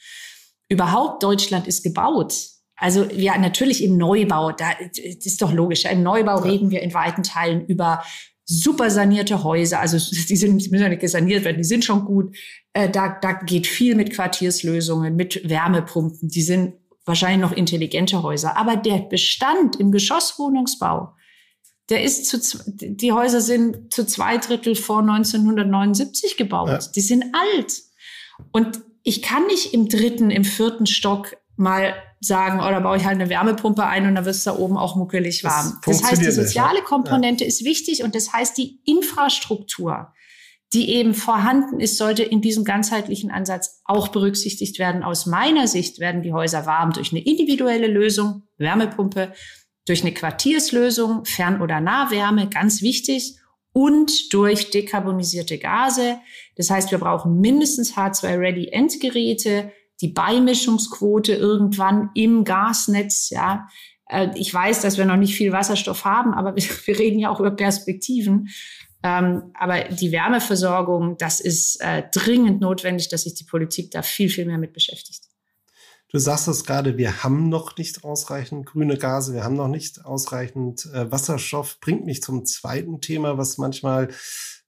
[0.69, 2.35] Überhaupt Deutschland ist gebaut.
[2.77, 5.85] Also ja, natürlich im Neubau, da ist doch logisch.
[5.85, 8.03] Im Neubau reden wir in weiten Teilen über
[8.45, 9.79] super sanierte Häuser.
[9.79, 9.97] Also
[10.29, 12.35] die sind die müssen ja nicht gesaniert werden, die sind schon gut.
[12.73, 16.29] Äh, da, da geht viel mit Quartierslösungen, mit Wärmepumpen.
[16.29, 18.57] Die sind wahrscheinlich noch intelligente Häuser.
[18.57, 21.13] Aber der Bestand im Geschosswohnungsbau,
[21.89, 26.69] der ist zu, die Häuser sind zu zwei Drittel vor 1979 gebaut.
[26.69, 26.79] Ja.
[26.95, 27.73] Die sind alt.
[28.51, 33.05] Und ich kann nicht im dritten, im vierten Stock mal sagen, oder oh, baue ich
[33.05, 35.79] halt eine Wärmepumpe ein und dann wird es da oben auch muckelig warm.
[35.85, 37.47] Das, das heißt, die soziale Komponente ja.
[37.47, 40.11] ist wichtig und das heißt, die Infrastruktur
[40.75, 45.03] die eben vorhanden ist, sollte in diesem ganzheitlichen Ansatz auch berücksichtigt werden.
[45.03, 49.31] Aus meiner Sicht werden die Häuser warm durch eine individuelle Lösung, Wärmepumpe,
[49.85, 53.37] durch eine Quartierslösung, Fern- oder Nahwärme, ganz wichtig,
[53.71, 56.17] und durch dekarbonisierte Gase.
[56.57, 63.69] Das heißt, wir brauchen mindestens H2-Ready-Endgeräte, die Beimischungsquote irgendwann im Gasnetz, ja.
[64.09, 66.53] Äh, ich weiß, dass wir noch nicht viel Wasserstoff haben, aber
[66.85, 68.49] wir reden ja auch über Perspektiven.
[69.05, 74.29] Ähm, aber die Wärmeversorgung, das ist äh, dringend notwendig, dass sich die Politik da viel,
[74.29, 75.21] viel mehr mit beschäftigt.
[76.11, 80.03] Du sagst es gerade, wir haben noch nicht ausreichend grüne Gase, wir haben noch nicht
[80.05, 81.79] ausreichend äh, Wasserstoff.
[81.81, 84.07] Bringt mich zum zweiten Thema, was manchmal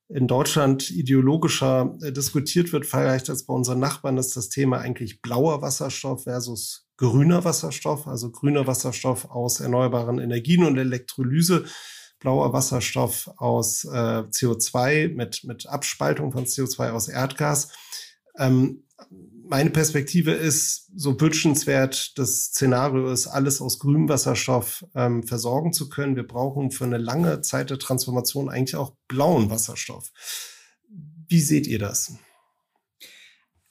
[0.08, 5.23] in Deutschland ideologischer äh, diskutiert wird, vielleicht als bei unseren Nachbarn, ist das Thema eigentlich
[5.23, 11.65] blauer Wasserstoff versus grüner Wasserstoff, also grüner Wasserstoff aus erneuerbaren Energien und Elektrolyse
[12.20, 13.90] blauer Wasserstoff aus äh,
[14.30, 17.70] CO2 mit, mit Abspaltung von CO2 aus Erdgas.
[18.38, 18.84] Ähm,
[19.50, 25.90] meine Perspektive ist, so wünschenswert das Szenario ist, alles aus grünem Wasserstoff ähm, versorgen zu
[25.90, 26.16] können.
[26.16, 30.12] Wir brauchen für eine lange Zeit der Transformation eigentlich auch blauen Wasserstoff.
[31.28, 32.14] Wie seht ihr das?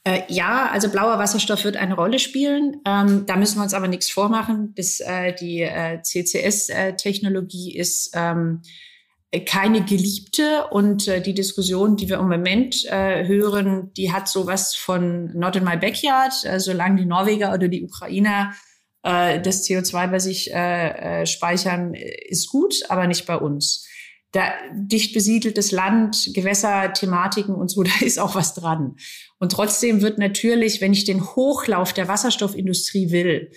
[0.06, 2.80] Äh, ja, also blauer Wasserstoff wird eine Rolle spielen.
[2.86, 4.72] Ähm, da müssen wir uns aber nichts vormachen.
[4.76, 8.62] Das, äh, die äh, CCS-Technologie ist ähm,
[9.46, 14.76] keine geliebte und äh, die Diskussion, die wir im Moment äh, hören, die hat sowas
[14.76, 16.34] von not in my backyard.
[16.44, 18.54] Äh, solange die Norweger oder die Ukrainer
[19.02, 23.85] äh, das CO2 bei sich äh, äh, speichern, ist gut, aber nicht bei uns.
[24.36, 28.96] Da dicht besiedeltes Land, Gewässerthematiken und so, da ist auch was dran.
[29.38, 33.50] Und trotzdem wird natürlich, wenn ich den Hochlauf der Wasserstoffindustrie will,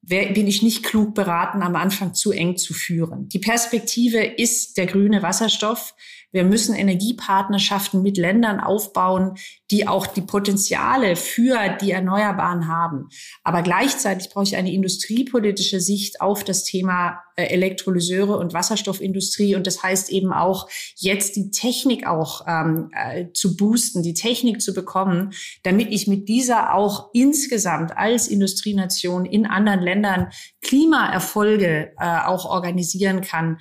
[0.00, 3.28] bin ich nicht klug beraten, am Anfang zu eng zu führen.
[3.28, 5.94] Die Perspektive ist der grüne Wasserstoff.
[6.32, 9.36] Wir müssen Energiepartnerschaften mit Ländern aufbauen,
[9.70, 13.08] die auch die Potenziale für die Erneuerbaren haben.
[13.44, 19.56] Aber gleichzeitig brauche ich eine industriepolitische Sicht auf das Thema äh, Elektrolyseure und Wasserstoffindustrie.
[19.56, 24.62] Und das heißt eben auch, jetzt die Technik auch ähm, äh, zu boosten, die Technik
[24.62, 30.30] zu bekommen, damit ich mit dieser auch insgesamt als Industrienation in anderen Ländern
[30.62, 33.58] Klimaerfolge äh, auch organisieren kann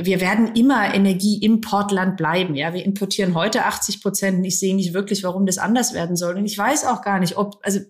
[0.00, 2.54] wir werden immer Energieimportland bleiben.
[2.54, 4.46] Ja, wir importieren heute 80 Prozent.
[4.46, 6.36] Ich sehe nicht wirklich, warum das anders werden soll.
[6.36, 7.80] Und ich weiß auch gar nicht, ob, also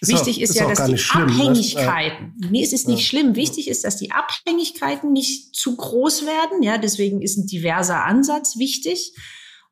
[0.00, 1.32] ist wichtig auch, ist, ist ja, dass die schlimm, ne?
[1.32, 2.48] Abhängigkeiten, ne?
[2.50, 3.06] nee, es ist nicht ja.
[3.06, 3.36] schlimm.
[3.36, 6.62] Wichtig ist, dass die Abhängigkeiten nicht zu groß werden.
[6.62, 9.14] Ja, deswegen ist ein diverser Ansatz wichtig.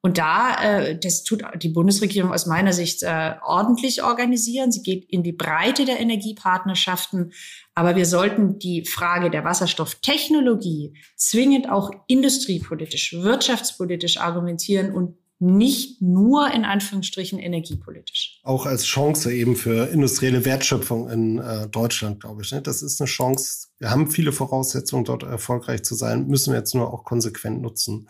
[0.02, 4.72] Und da, äh, das tut die Bundesregierung aus meiner Sicht äh, ordentlich organisieren.
[4.72, 7.32] Sie geht in die Breite der Energiepartnerschaften.
[7.74, 16.50] Aber wir sollten die Frage der Wasserstofftechnologie zwingend auch industriepolitisch, wirtschaftspolitisch argumentieren und nicht nur
[16.52, 18.40] in Anführungsstrichen energiepolitisch.
[18.42, 22.52] Auch als Chance eben für industrielle Wertschöpfung in äh, Deutschland, glaube ich.
[22.52, 22.60] Ne?
[22.60, 23.68] Das ist eine Chance.
[23.78, 28.06] Wir haben viele Voraussetzungen, dort erfolgreich zu sein, müssen wir jetzt nur auch konsequent nutzen.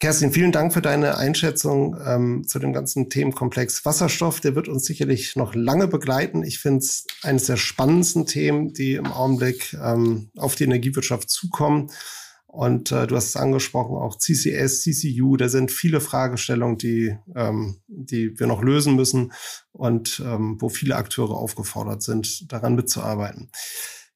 [0.00, 4.38] Kerstin, vielen Dank für deine Einschätzung ähm, zu dem ganzen Themenkomplex Wasserstoff.
[4.38, 6.44] Der wird uns sicherlich noch lange begleiten.
[6.44, 11.90] Ich finde es eines der spannendsten Themen, die im Augenblick ähm, auf die Energiewirtschaft zukommen.
[12.46, 17.78] Und äh, du hast es angesprochen, auch CCS, CCU, da sind viele Fragestellungen, die, ähm,
[17.88, 19.32] die wir noch lösen müssen
[19.72, 23.50] und ähm, wo viele Akteure aufgefordert sind, daran mitzuarbeiten.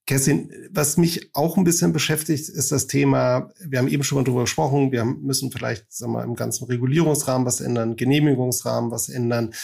[0.07, 4.25] Kerstin, was mich auch ein bisschen beschäftigt, ist das Thema, wir haben eben schon mal
[4.25, 9.55] drüber gesprochen, wir müssen vielleicht sagen wir, im ganzen Regulierungsrahmen was ändern, Genehmigungsrahmen was ändern.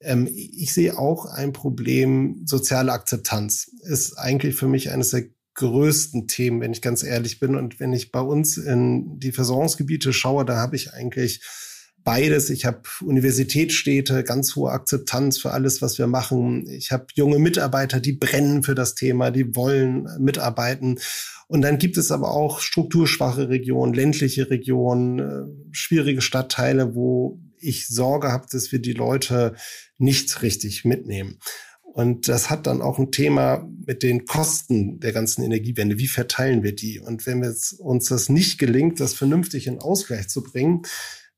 [0.00, 5.24] Ähm, ich sehe auch ein Problem, soziale Akzeptanz ist eigentlich für mich eines der
[5.54, 7.56] größten Themen, wenn ich ganz ehrlich bin.
[7.56, 11.42] Und wenn ich bei uns in die Versorgungsgebiete schaue, da habe ich eigentlich
[12.04, 12.50] beides.
[12.50, 16.68] Ich habe Universitätsstädte, ganz hohe Akzeptanz für alles, was wir machen.
[16.68, 20.98] Ich habe junge Mitarbeiter, die brennen für das Thema, die wollen mitarbeiten.
[21.48, 27.88] Und dann gibt es aber auch strukturschwache Regionen, ländliche Regionen, äh, schwierige Stadtteile, wo ich
[27.88, 29.54] Sorge habe, dass wir die Leute
[29.98, 31.38] nicht richtig mitnehmen.
[31.82, 35.98] Und das hat dann auch ein Thema mit den Kosten der ganzen Energiewende.
[35.98, 37.00] Wie verteilen wir die?
[37.00, 40.82] Und wenn uns das nicht gelingt, das vernünftig in Ausgleich zu bringen,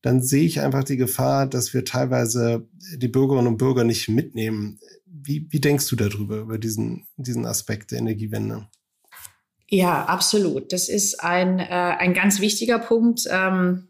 [0.03, 4.79] dann sehe ich einfach die Gefahr, dass wir teilweise die Bürgerinnen und Bürger nicht mitnehmen.
[5.07, 8.69] Wie, wie denkst du darüber, über diesen, diesen Aspekt der Energiewende?
[9.69, 10.73] Ja, absolut.
[10.73, 13.23] Das ist ein, äh, ein ganz wichtiger Punkt.
[13.31, 13.89] Ähm,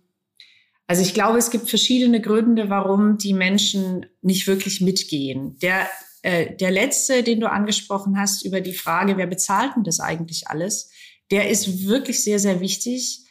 [0.87, 5.57] also ich glaube, es gibt verschiedene Gründe, warum die Menschen nicht wirklich mitgehen.
[5.63, 5.89] Der,
[6.23, 10.49] äh, der letzte, den du angesprochen hast, über die Frage, wer bezahlt denn das eigentlich
[10.49, 10.91] alles,
[11.31, 13.25] der ist wirklich sehr, sehr wichtig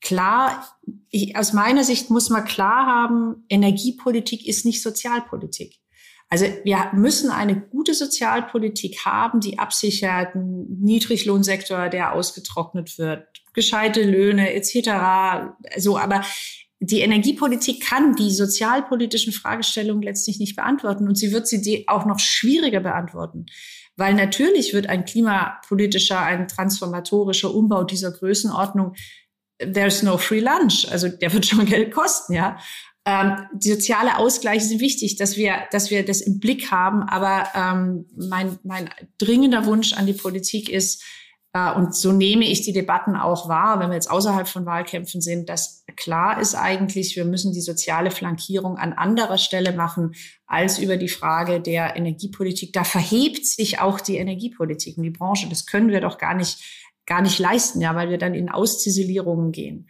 [0.00, 0.78] klar,
[1.10, 5.78] ich, aus meiner Sicht muss man klar haben, Energiepolitik ist nicht Sozialpolitik.
[6.30, 14.02] Also wir müssen eine gute Sozialpolitik haben, die absichert, einen Niedriglohnsektor, der ausgetrocknet wird, gescheite
[14.02, 15.54] Löhne etc.
[15.78, 16.22] So, aber
[16.80, 22.18] die Energiepolitik kann die sozialpolitischen Fragestellungen letztlich nicht beantworten und sie wird sie auch noch
[22.18, 23.46] schwieriger beantworten.
[23.96, 28.94] Weil natürlich wird ein klimapolitischer, ein transformatorischer Umbau dieser Größenordnung
[29.58, 30.86] there's no free lunch.
[30.90, 32.58] Also der wird schon Geld kosten, ja.
[33.04, 37.02] Ähm, die soziale Ausgleiche sind wichtig, dass wir, dass wir das im Blick haben.
[37.02, 41.02] Aber ähm, mein, mein dringender Wunsch an die Politik ist,
[41.54, 45.20] äh, und so nehme ich die Debatten auch wahr, wenn wir jetzt außerhalb von Wahlkämpfen
[45.20, 50.14] sind, dass klar ist eigentlich, wir müssen die soziale Flankierung an anderer Stelle machen
[50.46, 52.72] als über die Frage der Energiepolitik.
[52.72, 55.48] Da verhebt sich auch die Energiepolitik und die Branche.
[55.48, 56.58] Das können wir doch gar nicht
[57.08, 59.88] gar nicht leisten, ja, weil wir dann in Ausziselierungen gehen.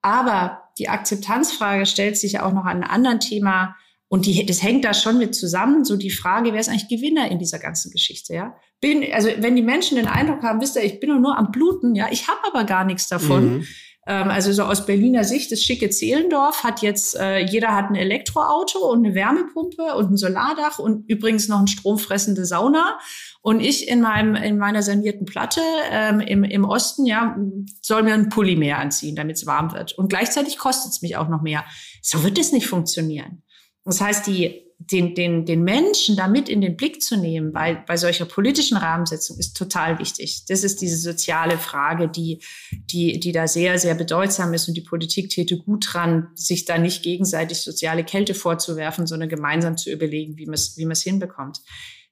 [0.00, 3.76] Aber die Akzeptanzfrage stellt sich ja auch noch an einem anderen Thema
[4.08, 5.84] und die, das hängt da schon mit zusammen.
[5.84, 8.54] So die Frage, wer ist eigentlich Gewinner in dieser ganzen Geschichte, ja?
[8.80, 11.94] Bin, also wenn die Menschen den Eindruck haben, wisst ihr, ich bin nur am Bluten,
[11.94, 13.58] ja, ich habe aber gar nichts davon.
[13.58, 13.66] Mhm.
[14.06, 17.94] Ähm, also so aus Berliner Sicht, das schicke Zehlendorf hat jetzt, äh, jeder hat ein
[17.94, 22.98] Elektroauto und eine Wärmepumpe und ein Solardach und übrigens noch eine stromfressende Sauna.
[23.42, 25.60] Und ich in meinem in meiner sanierten Platte
[25.90, 27.36] ähm, im, im Osten ja
[27.80, 29.92] soll mir ein Pulli mehr anziehen, damit es warm wird.
[29.96, 31.64] Und gleichzeitig kostet es mich auch noch mehr.
[32.02, 33.42] So wird es nicht funktionieren.
[33.84, 37.96] Das heißt, die den, den, den Menschen damit in den Blick zu nehmen bei, bei
[37.96, 40.44] solcher politischen Rahmensetzung ist total wichtig.
[40.48, 44.82] Das ist diese soziale Frage, die, die, die da sehr, sehr bedeutsam ist und die
[44.82, 50.36] Politik täte gut dran, sich da nicht gegenseitig soziale Kälte vorzuwerfen, sondern gemeinsam zu überlegen,
[50.36, 51.60] wie man es wie man hinbekommt.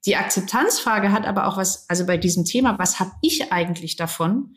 [0.07, 4.57] Die Akzeptanzfrage hat aber auch was, also bei diesem Thema, was habe ich eigentlich davon?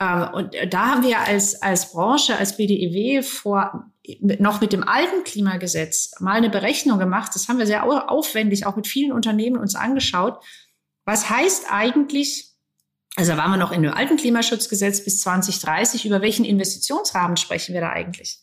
[0.00, 5.24] Ähm, und da haben wir als, als Branche, als BDEW vor, noch mit dem alten
[5.24, 7.32] Klimagesetz mal eine Berechnung gemacht.
[7.34, 10.42] Das haben wir sehr aufwendig auch mit vielen Unternehmen uns angeschaut.
[11.04, 12.50] Was heißt eigentlich,
[13.16, 17.80] also waren wir noch in dem alten Klimaschutzgesetz bis 2030, über welchen Investitionsrahmen sprechen wir
[17.80, 18.40] da eigentlich?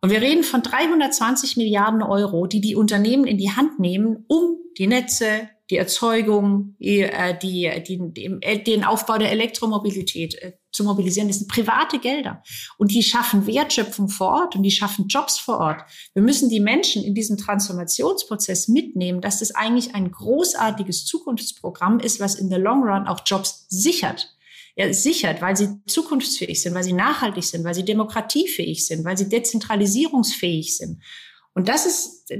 [0.00, 4.58] Und wir reden von 320 Milliarden Euro, die die Unternehmen in die Hand nehmen, um
[4.76, 10.84] die Netze, die Erzeugung, die, äh, die, die, äh, den Aufbau der Elektromobilität äh, zu
[10.84, 11.28] mobilisieren.
[11.28, 12.42] Das sind private Gelder.
[12.76, 15.80] Und die schaffen Wertschöpfung vor Ort und die schaffen Jobs vor Ort.
[16.12, 22.20] Wir müssen die Menschen in diesem Transformationsprozess mitnehmen, dass das eigentlich ein großartiges Zukunftsprogramm ist,
[22.20, 24.28] was in the long run auch Jobs sichert.
[24.76, 29.16] Ja, sichert, weil sie zukunftsfähig sind, weil sie nachhaltig sind, weil sie demokratiefähig sind, weil
[29.16, 31.02] sie dezentralisierungsfähig sind.
[31.54, 32.30] Und das ist,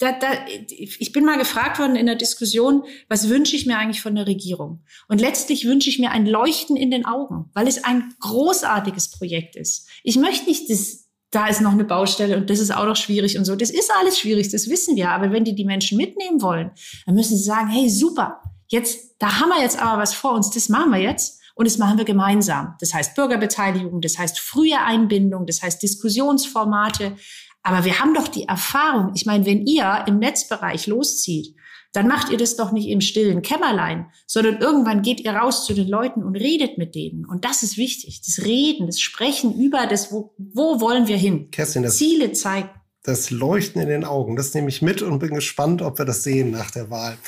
[0.00, 0.28] da, da,
[0.68, 4.26] ich bin mal gefragt worden in der Diskussion, was wünsche ich mir eigentlich von der
[4.26, 4.82] Regierung?
[5.08, 9.56] Und letztlich wünsche ich mir ein Leuchten in den Augen, weil es ein großartiges Projekt
[9.56, 9.88] ist.
[10.02, 13.36] Ich möchte nicht, dass da ist noch eine Baustelle und das ist auch noch schwierig
[13.36, 13.54] und so.
[13.54, 15.10] Das ist alles schwierig, das wissen wir.
[15.10, 16.70] Aber wenn die die Menschen mitnehmen wollen,
[17.04, 20.50] dann müssen sie sagen, hey, super, jetzt, da haben wir jetzt aber was vor uns,
[20.50, 21.38] das machen wir jetzt.
[21.54, 22.74] Und das machen wir gemeinsam.
[22.80, 27.16] Das heißt Bürgerbeteiligung, das heißt frühe Einbindung, das heißt Diskussionsformate.
[27.62, 31.54] Aber wir haben doch die Erfahrung, ich meine, wenn ihr im Netzbereich loszieht,
[31.92, 35.74] dann macht ihr das doch nicht im stillen Kämmerlein, sondern irgendwann geht ihr raus zu
[35.74, 37.26] den Leuten und redet mit denen.
[37.26, 38.22] Und das ist wichtig.
[38.24, 41.50] Das Reden, das Sprechen über das, wo, wo wollen wir hin?
[41.50, 42.70] Kerstin, das, Ziele zeigen.
[43.02, 46.22] Das Leuchten in den Augen, das nehme ich mit und bin gespannt, ob wir das
[46.22, 47.18] sehen nach der Wahl.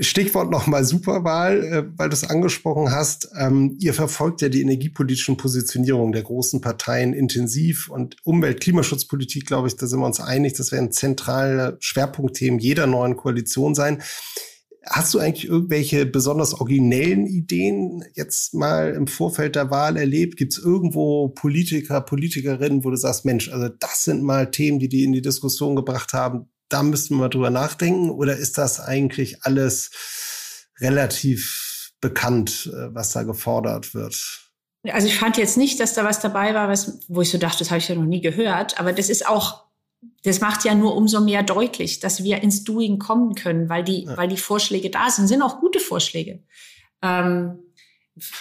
[0.00, 3.30] Stichwort nochmal Superwahl, äh, weil du es angesprochen hast.
[3.38, 9.68] Ähm, ihr verfolgt ja die energiepolitischen Positionierungen der großen Parteien intensiv und Umwelt-, Klimaschutzpolitik, glaube
[9.68, 14.02] ich, da sind wir uns einig, das werden zentrale Schwerpunktthemen jeder neuen Koalition sein.
[14.88, 20.36] Hast du eigentlich irgendwelche besonders originellen Ideen jetzt mal im Vorfeld der Wahl erlebt?
[20.36, 24.88] Gibt es irgendwo Politiker, Politikerinnen, wo du sagst, Mensch, also das sind mal Themen, die
[24.88, 28.10] die in die Diskussion gebracht haben, da müssten wir mal drüber nachdenken?
[28.10, 29.90] Oder ist das eigentlich alles
[30.80, 34.42] relativ bekannt, äh, was da gefordert wird?
[34.92, 37.58] Also ich fand jetzt nicht, dass da was dabei war, was, wo ich so dachte,
[37.58, 38.78] das habe ich ja noch nie gehört.
[38.78, 39.64] Aber das ist auch,
[40.22, 44.04] das macht ja nur umso mehr deutlich, dass wir ins Doing kommen können, weil die,
[44.04, 44.16] ja.
[44.16, 46.44] weil die Vorschläge da sind, sind auch gute Vorschläge.
[47.02, 47.58] Ähm,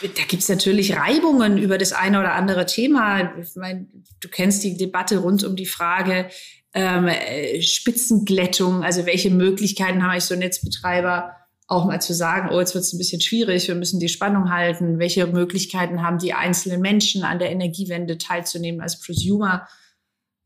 [0.01, 3.38] da gibt's natürlich Reibungen über das eine oder andere Thema.
[3.38, 3.88] Ich meine,
[4.21, 6.29] du kennst die Debatte rund um die Frage,
[6.75, 11.31] ähm, äh, Spitzenglättung, also welche Möglichkeiten haben eigentlich so Netzbetreiber,
[11.67, 14.51] auch mal zu sagen, oh, jetzt wird es ein bisschen schwierig, wir müssen die Spannung
[14.51, 19.67] halten, welche Möglichkeiten haben die einzelnen Menschen an der Energiewende teilzunehmen als Prosumer.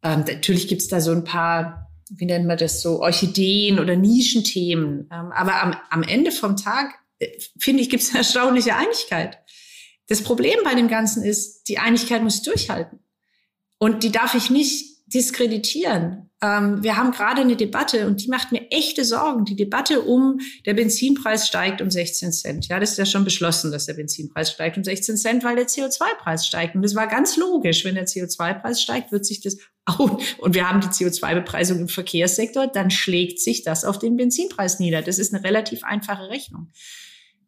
[0.01, 5.09] Ähm, natürlich gibt's da so ein paar, wie nennt man das so, Orchideen oder Nischenthemen.
[5.11, 9.39] Ähm, aber am, am Ende vom Tag, äh, finde ich, gibt's eine erstaunliche Einigkeit.
[10.07, 12.99] Das Problem bei dem Ganzen ist, die Einigkeit muss durchhalten.
[13.77, 16.29] Und die darf ich nicht diskreditieren.
[16.41, 19.43] Ähm, wir haben gerade eine Debatte und die macht mir echte Sorgen.
[19.43, 22.67] Die Debatte um der Benzinpreis steigt um 16 Cent.
[22.67, 25.67] Ja, das ist ja schon beschlossen, dass der Benzinpreis steigt um 16 Cent, weil der
[25.67, 26.75] CO2-Preis steigt.
[26.75, 27.83] Und das war ganz logisch.
[27.83, 32.67] Wenn der CO2-Preis steigt, wird sich das auch, und wir haben die CO2-Bepreisung im Verkehrssektor,
[32.67, 35.01] dann schlägt sich das auf den Benzinpreis nieder.
[35.01, 36.71] Das ist eine relativ einfache Rechnung.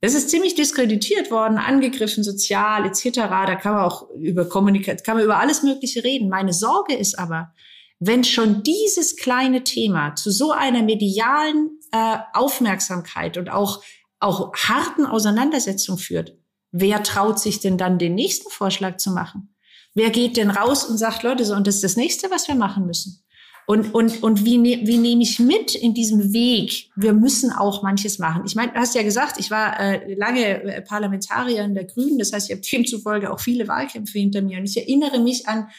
[0.01, 3.11] Das ist ziemlich diskreditiert worden, angegriffen, sozial etc.
[3.13, 6.27] Da kann man auch über Kommunikation, kann man über alles Mögliche reden.
[6.27, 7.53] Meine Sorge ist aber,
[7.99, 13.83] wenn schon dieses kleine Thema zu so einer medialen äh, Aufmerksamkeit und auch,
[14.19, 16.35] auch harten Auseinandersetzung führt,
[16.71, 19.55] wer traut sich denn dann den nächsten Vorschlag zu machen?
[19.93, 22.55] Wer geht denn raus und sagt, Leute, so, und das ist das nächste, was wir
[22.55, 23.23] machen müssen?
[23.67, 26.89] Und, und, und wie, ne, wie nehme ich mit in diesem Weg?
[26.95, 28.43] Wir müssen auch manches machen.
[28.45, 32.33] Ich meine, du hast ja gesagt, ich war äh, lange äh, Parlamentarierin der Grünen, das
[32.33, 34.57] heißt, ich habe demzufolge auch viele Wahlkämpfe hinter mir.
[34.57, 35.69] Und ich erinnere mich an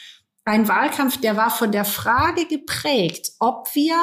[0.45, 3.95] einen Wahlkampf, der war von der Frage geprägt, ob wir,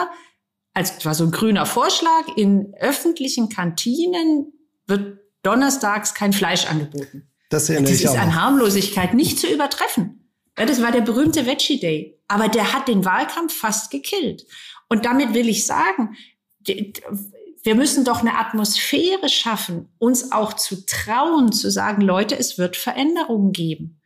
[0.75, 4.53] also es war so ein grüner Vorschlag, in öffentlichen Kantinen
[4.87, 7.29] wird donnerstags kein Fleisch angeboten.
[7.51, 10.20] Das, das ist an Harmlosigkeit nicht zu übertreffen.
[10.61, 12.21] Ja, das war der berühmte Veggie Day.
[12.29, 14.45] Aber der hat den Wahlkampf fast gekillt.
[14.91, 16.19] Und damit will ich sagen,
[16.67, 22.77] wir müssen doch eine Atmosphäre schaffen, uns auch zu trauen, zu sagen, Leute, es wird
[22.77, 24.03] Veränderungen geben.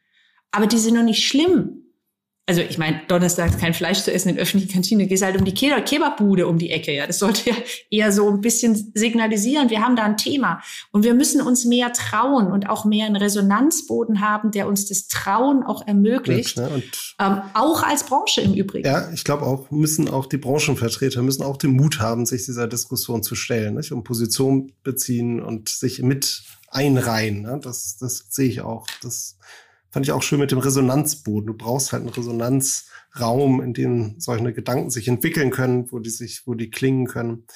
[0.53, 1.84] Aber die sind noch nicht schlimm.
[2.47, 5.55] Also ich meine, donnerstags kein Fleisch zu essen in öffentlichen Kantine, gehst halt um die
[5.55, 6.93] Ke Kebabbude um die Ecke.
[6.93, 7.57] Ja, das sollte ja
[7.91, 10.61] eher so ein bisschen signalisieren, wir haben da ein Thema.
[10.93, 15.09] Und wir müssen uns mehr trauen und auch mehr einen Resonanzboden haben, der uns das
[15.09, 16.59] Trauen auch ermöglicht.
[16.59, 16.69] Ja,
[17.21, 18.87] ähm, auch als Branche im Übrigen.
[18.87, 22.67] Ja, ich glaube auch, müssen auch die Branchenvertreter müssen auch den Mut haben, sich dieser
[22.67, 23.93] Diskussion zu stellen, nicht?
[23.93, 27.41] und Position beziehen und sich mit einreihen.
[27.43, 27.59] Ne?
[27.63, 28.87] Das, das sehe ich auch.
[29.03, 29.39] Das
[29.95, 31.47] fand ich auch schön mit dem Resonanzboden.
[31.47, 36.43] Du brauchst halt einen Resonanzraum, in dem solche Gedanken sich entwickeln können, wo die sich,
[36.47, 37.47] wo die klingen können.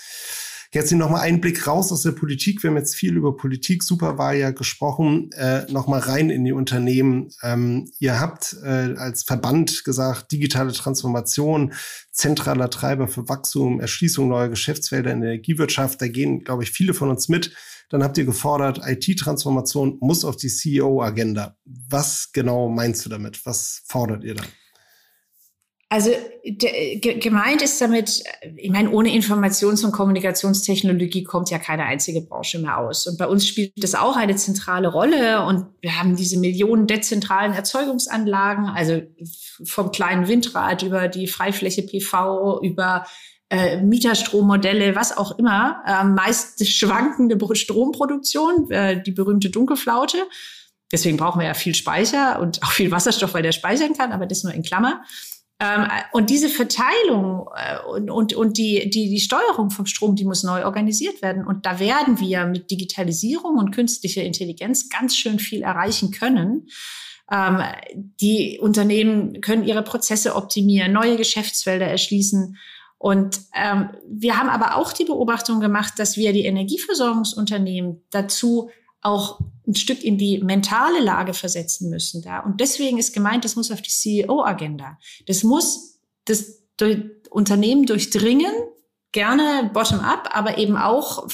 [0.73, 2.63] Jetzt noch mal einen Blick raus aus der Politik.
[2.63, 5.33] Wir haben jetzt viel über Politik, Superwahl ja gesprochen.
[5.33, 7.31] Äh, noch mal rein in die Unternehmen.
[7.43, 11.73] Ähm, ihr habt äh, als Verband gesagt, digitale Transformation,
[12.13, 16.01] zentraler Treiber für Wachstum, Erschließung neuer Geschäftsfelder in der Energiewirtschaft.
[16.01, 17.53] Da gehen, glaube ich, viele von uns mit.
[17.89, 21.57] Dann habt ihr gefordert, IT-Transformation muss auf die CEO-Agenda.
[21.65, 23.45] Was genau meinst du damit?
[23.47, 24.43] Was fordert ihr da?
[25.91, 26.11] Also
[26.45, 28.23] gemeint ist damit,
[28.57, 33.07] ich meine, ohne Informations- und Kommunikationstechnologie kommt ja keine einzige Branche mehr aus.
[33.07, 35.47] Und bei uns spielt das auch eine zentrale Rolle.
[35.47, 39.01] Und wir haben diese Millionen dezentralen Erzeugungsanlagen, also
[39.65, 43.07] vom kleinen Windrad über die Freifläche PV, über
[43.51, 50.19] äh, Mieterstrommodelle, was auch immer, äh, meist schwankende Stromproduktion, äh, die berühmte Dunkelflaute.
[50.93, 54.27] Deswegen brauchen wir ja viel Speicher und auch viel Wasserstoff, weil der speichern kann, aber
[54.27, 55.03] das nur in Klammer.
[55.61, 60.25] Ähm, und diese Verteilung äh, und, und, und die, die, die Steuerung vom Strom, die
[60.25, 61.47] muss neu organisiert werden.
[61.47, 66.69] Und da werden wir mit Digitalisierung und künstlicher Intelligenz ganz schön viel erreichen können.
[67.31, 67.61] Ähm,
[68.21, 72.57] die Unternehmen können ihre Prozesse optimieren, neue Geschäftsfelder erschließen.
[72.99, 78.71] Und ähm, wir haben aber auch die Beobachtung gemacht, dass wir die Energieversorgungsunternehmen dazu
[79.01, 82.23] auch ein Stück in die mentale Lage versetzen müssen.
[82.23, 82.41] Da.
[82.41, 84.99] Und deswegen ist gemeint, das muss auf die CEO-Agenda.
[85.27, 86.99] Das muss das durch
[87.31, 88.53] Unternehmen durchdringen,
[89.13, 91.29] gerne bottom-up, aber eben auch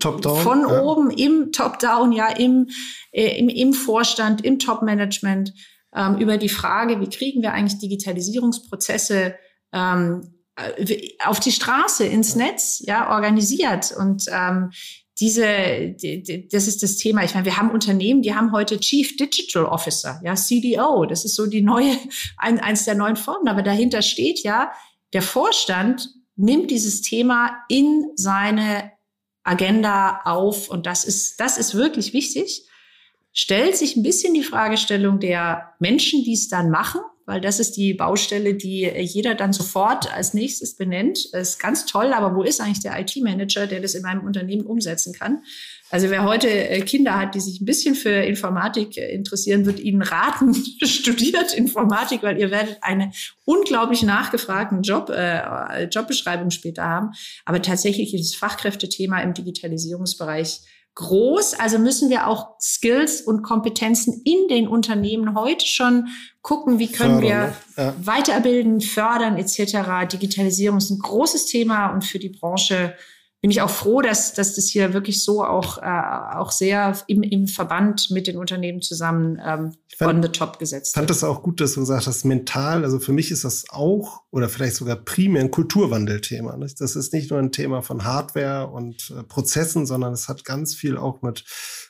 [0.00, 0.82] von ja.
[0.82, 2.68] oben im Top-down, ja, im,
[3.12, 5.54] äh, im, im Vorstand, im Top-Management,
[5.94, 9.34] ähm, über die Frage, wie kriegen wir eigentlich Digitalisierungsprozesse
[9.72, 10.37] ähm, äh,
[11.24, 13.92] auf die Straße, ins Netz, ja, organisiert.
[13.96, 14.70] Und ähm,
[15.20, 17.24] diese, die, die, das ist das Thema.
[17.24, 21.06] Ich meine, wir haben Unternehmen, die haben heute Chief Digital Officer, ja, CDO.
[21.06, 21.96] Das ist so die neue,
[22.36, 23.48] ein, eins der neuen Formen.
[23.48, 24.72] Aber dahinter steht ja,
[25.12, 28.92] der Vorstand nimmt dieses Thema in seine
[29.42, 30.68] Agenda auf.
[30.68, 32.64] Und das ist, das ist wirklich wichtig.
[33.32, 37.76] Stellt sich ein bisschen die Fragestellung der Menschen, die es dann machen weil das ist
[37.76, 41.28] die Baustelle, die jeder dann sofort als nächstes benennt.
[41.32, 44.64] Das ist ganz toll, aber wo ist eigentlich der IT-Manager, der das in meinem Unternehmen
[44.64, 45.42] umsetzen kann?
[45.90, 49.78] Also wer heute äh, Kinder hat, die sich ein bisschen für Informatik äh, interessieren, wird
[49.78, 53.12] Ihnen raten, studiert Informatik, weil ihr werdet eine
[53.44, 57.10] unglaublich nachgefragten Job, äh, Jobbeschreibung später haben.
[57.44, 60.60] Aber tatsächlich ist das Fachkräftethema im Digitalisierungsbereich
[60.98, 61.54] groß.
[61.54, 66.08] Also müssen wir auch Skills und Kompetenzen in den Unternehmen heute schon
[66.42, 67.54] gucken, wie können wir ne?
[67.76, 67.94] ja.
[68.02, 70.10] weiterbilden, fördern etc.
[70.12, 72.94] Digitalisierung ist ein großes Thema und für die Branche
[73.40, 77.22] bin ich auch froh, dass, dass das hier wirklich so auch, äh, auch sehr im,
[77.22, 81.22] im Verband mit den Unternehmen zusammen ähm, fand, on the top gesetzt Ich fand das
[81.22, 84.74] auch gut, dass du gesagt hast, mental, also für mich ist das auch oder vielleicht
[84.74, 86.56] sogar primär ein Kulturwandelthema.
[86.56, 86.80] Nicht?
[86.80, 90.74] Das ist nicht nur ein Thema von Hardware und äh, Prozessen, sondern es hat ganz
[90.74, 91.44] viel auch mit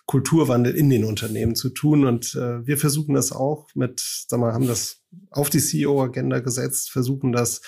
[0.04, 2.06] Kulturwandel in den Unternehmen zu tun.
[2.06, 6.90] Und äh, wir versuchen das auch mit, sag mal, haben das auf die CEO-Agenda gesetzt,
[6.90, 7.62] versuchen das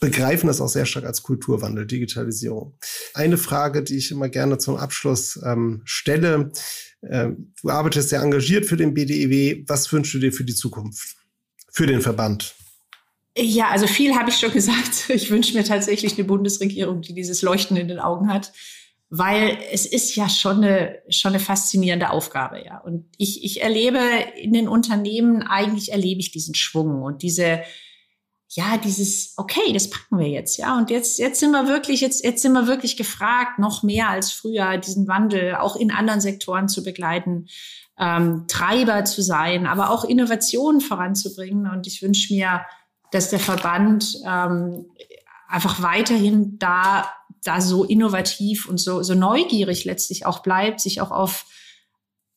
[0.00, 2.78] begreifen das auch sehr stark als Kulturwandel, Digitalisierung.
[3.14, 6.52] Eine Frage, die ich immer gerne zum Abschluss ähm, stelle.
[7.08, 9.64] Ähm, du arbeitest sehr engagiert für den BDEW.
[9.66, 11.16] Was wünschst du dir für die Zukunft,
[11.70, 12.54] für den Verband?
[13.38, 15.10] Ja, also viel habe ich schon gesagt.
[15.10, 18.52] Ich wünsche mir tatsächlich eine Bundesregierung, die dieses Leuchten in den Augen hat,
[19.08, 22.78] weil es ist ja schon eine, schon eine faszinierende Aufgabe, ja.
[22.78, 24.00] Und ich, ich erlebe
[24.40, 27.60] in den Unternehmen, eigentlich erlebe ich diesen Schwung und diese,
[28.56, 30.78] ja, dieses, okay, das packen wir jetzt, ja.
[30.78, 34.32] Und jetzt, jetzt sind wir wirklich, jetzt, jetzt sind wir wirklich gefragt, noch mehr als
[34.32, 37.48] früher, diesen Wandel auch in anderen Sektoren zu begleiten,
[37.98, 41.70] ähm, Treiber zu sein, aber auch Innovationen voranzubringen.
[41.70, 42.64] Und ich wünsche mir,
[43.10, 44.86] dass der Verband ähm,
[45.48, 47.10] einfach weiterhin da,
[47.44, 51.44] da so innovativ und so, so neugierig letztlich auch bleibt, sich auch auf,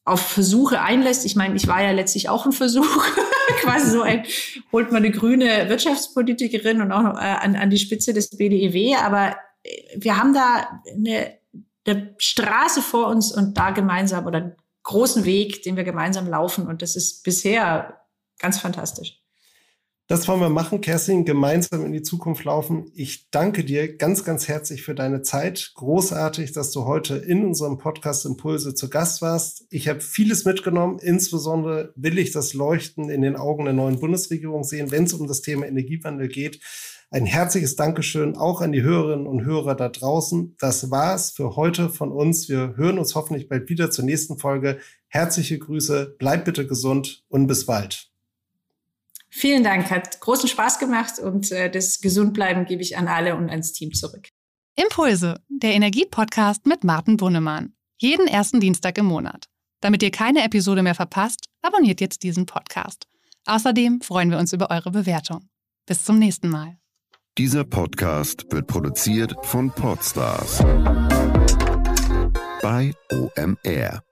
[0.10, 1.26] auf Versuche einlässt.
[1.26, 3.06] Ich meine, ich war ja letztlich auch ein Versuch.
[3.62, 4.24] quasi so ein,
[4.72, 8.96] holt man eine grüne Wirtschaftspolitikerin und auch noch äh, an, an die Spitze des BDEW.
[8.96, 11.38] Aber äh, wir haben da eine,
[11.86, 16.68] eine Straße vor uns und da gemeinsam oder einen großen Weg, den wir gemeinsam laufen.
[16.68, 18.02] Und das ist bisher
[18.40, 19.20] ganz fantastisch.
[20.12, 22.92] Das wollen wir machen, Kerstin, gemeinsam in die Zukunft laufen.
[22.96, 25.74] Ich danke dir ganz, ganz herzlich für deine Zeit.
[25.76, 29.68] Großartig, dass du heute in unserem Podcast Impulse zu Gast warst.
[29.70, 30.98] Ich habe vieles mitgenommen.
[30.98, 35.28] Insbesondere will ich das Leuchten in den Augen der neuen Bundesregierung sehen, wenn es um
[35.28, 36.60] das Thema Energiewandel geht.
[37.12, 40.56] Ein herzliches Dankeschön auch an die Hörerinnen und Hörer da draußen.
[40.58, 42.50] Das war's für heute von uns.
[42.50, 44.80] Wir hören uns hoffentlich bald wieder zur nächsten Folge.
[45.08, 48.09] Herzliche Grüße, bleibt bitte gesund und bis bald.
[49.30, 53.50] Vielen Dank, hat großen Spaß gemacht und äh, das Gesundbleiben gebe ich an alle und
[53.50, 54.30] ans Team zurück.
[54.76, 57.74] Impulse, der Energie-Podcast mit Martin Bunnemann.
[57.98, 59.46] Jeden ersten Dienstag im Monat.
[59.82, 63.08] Damit ihr keine Episode mehr verpasst, abonniert jetzt diesen Podcast.
[63.46, 65.50] Außerdem freuen wir uns über eure Bewertung.
[65.86, 66.78] Bis zum nächsten Mal.
[67.38, 70.60] Dieser Podcast wird produziert von Podstars
[72.62, 74.09] bei OMR.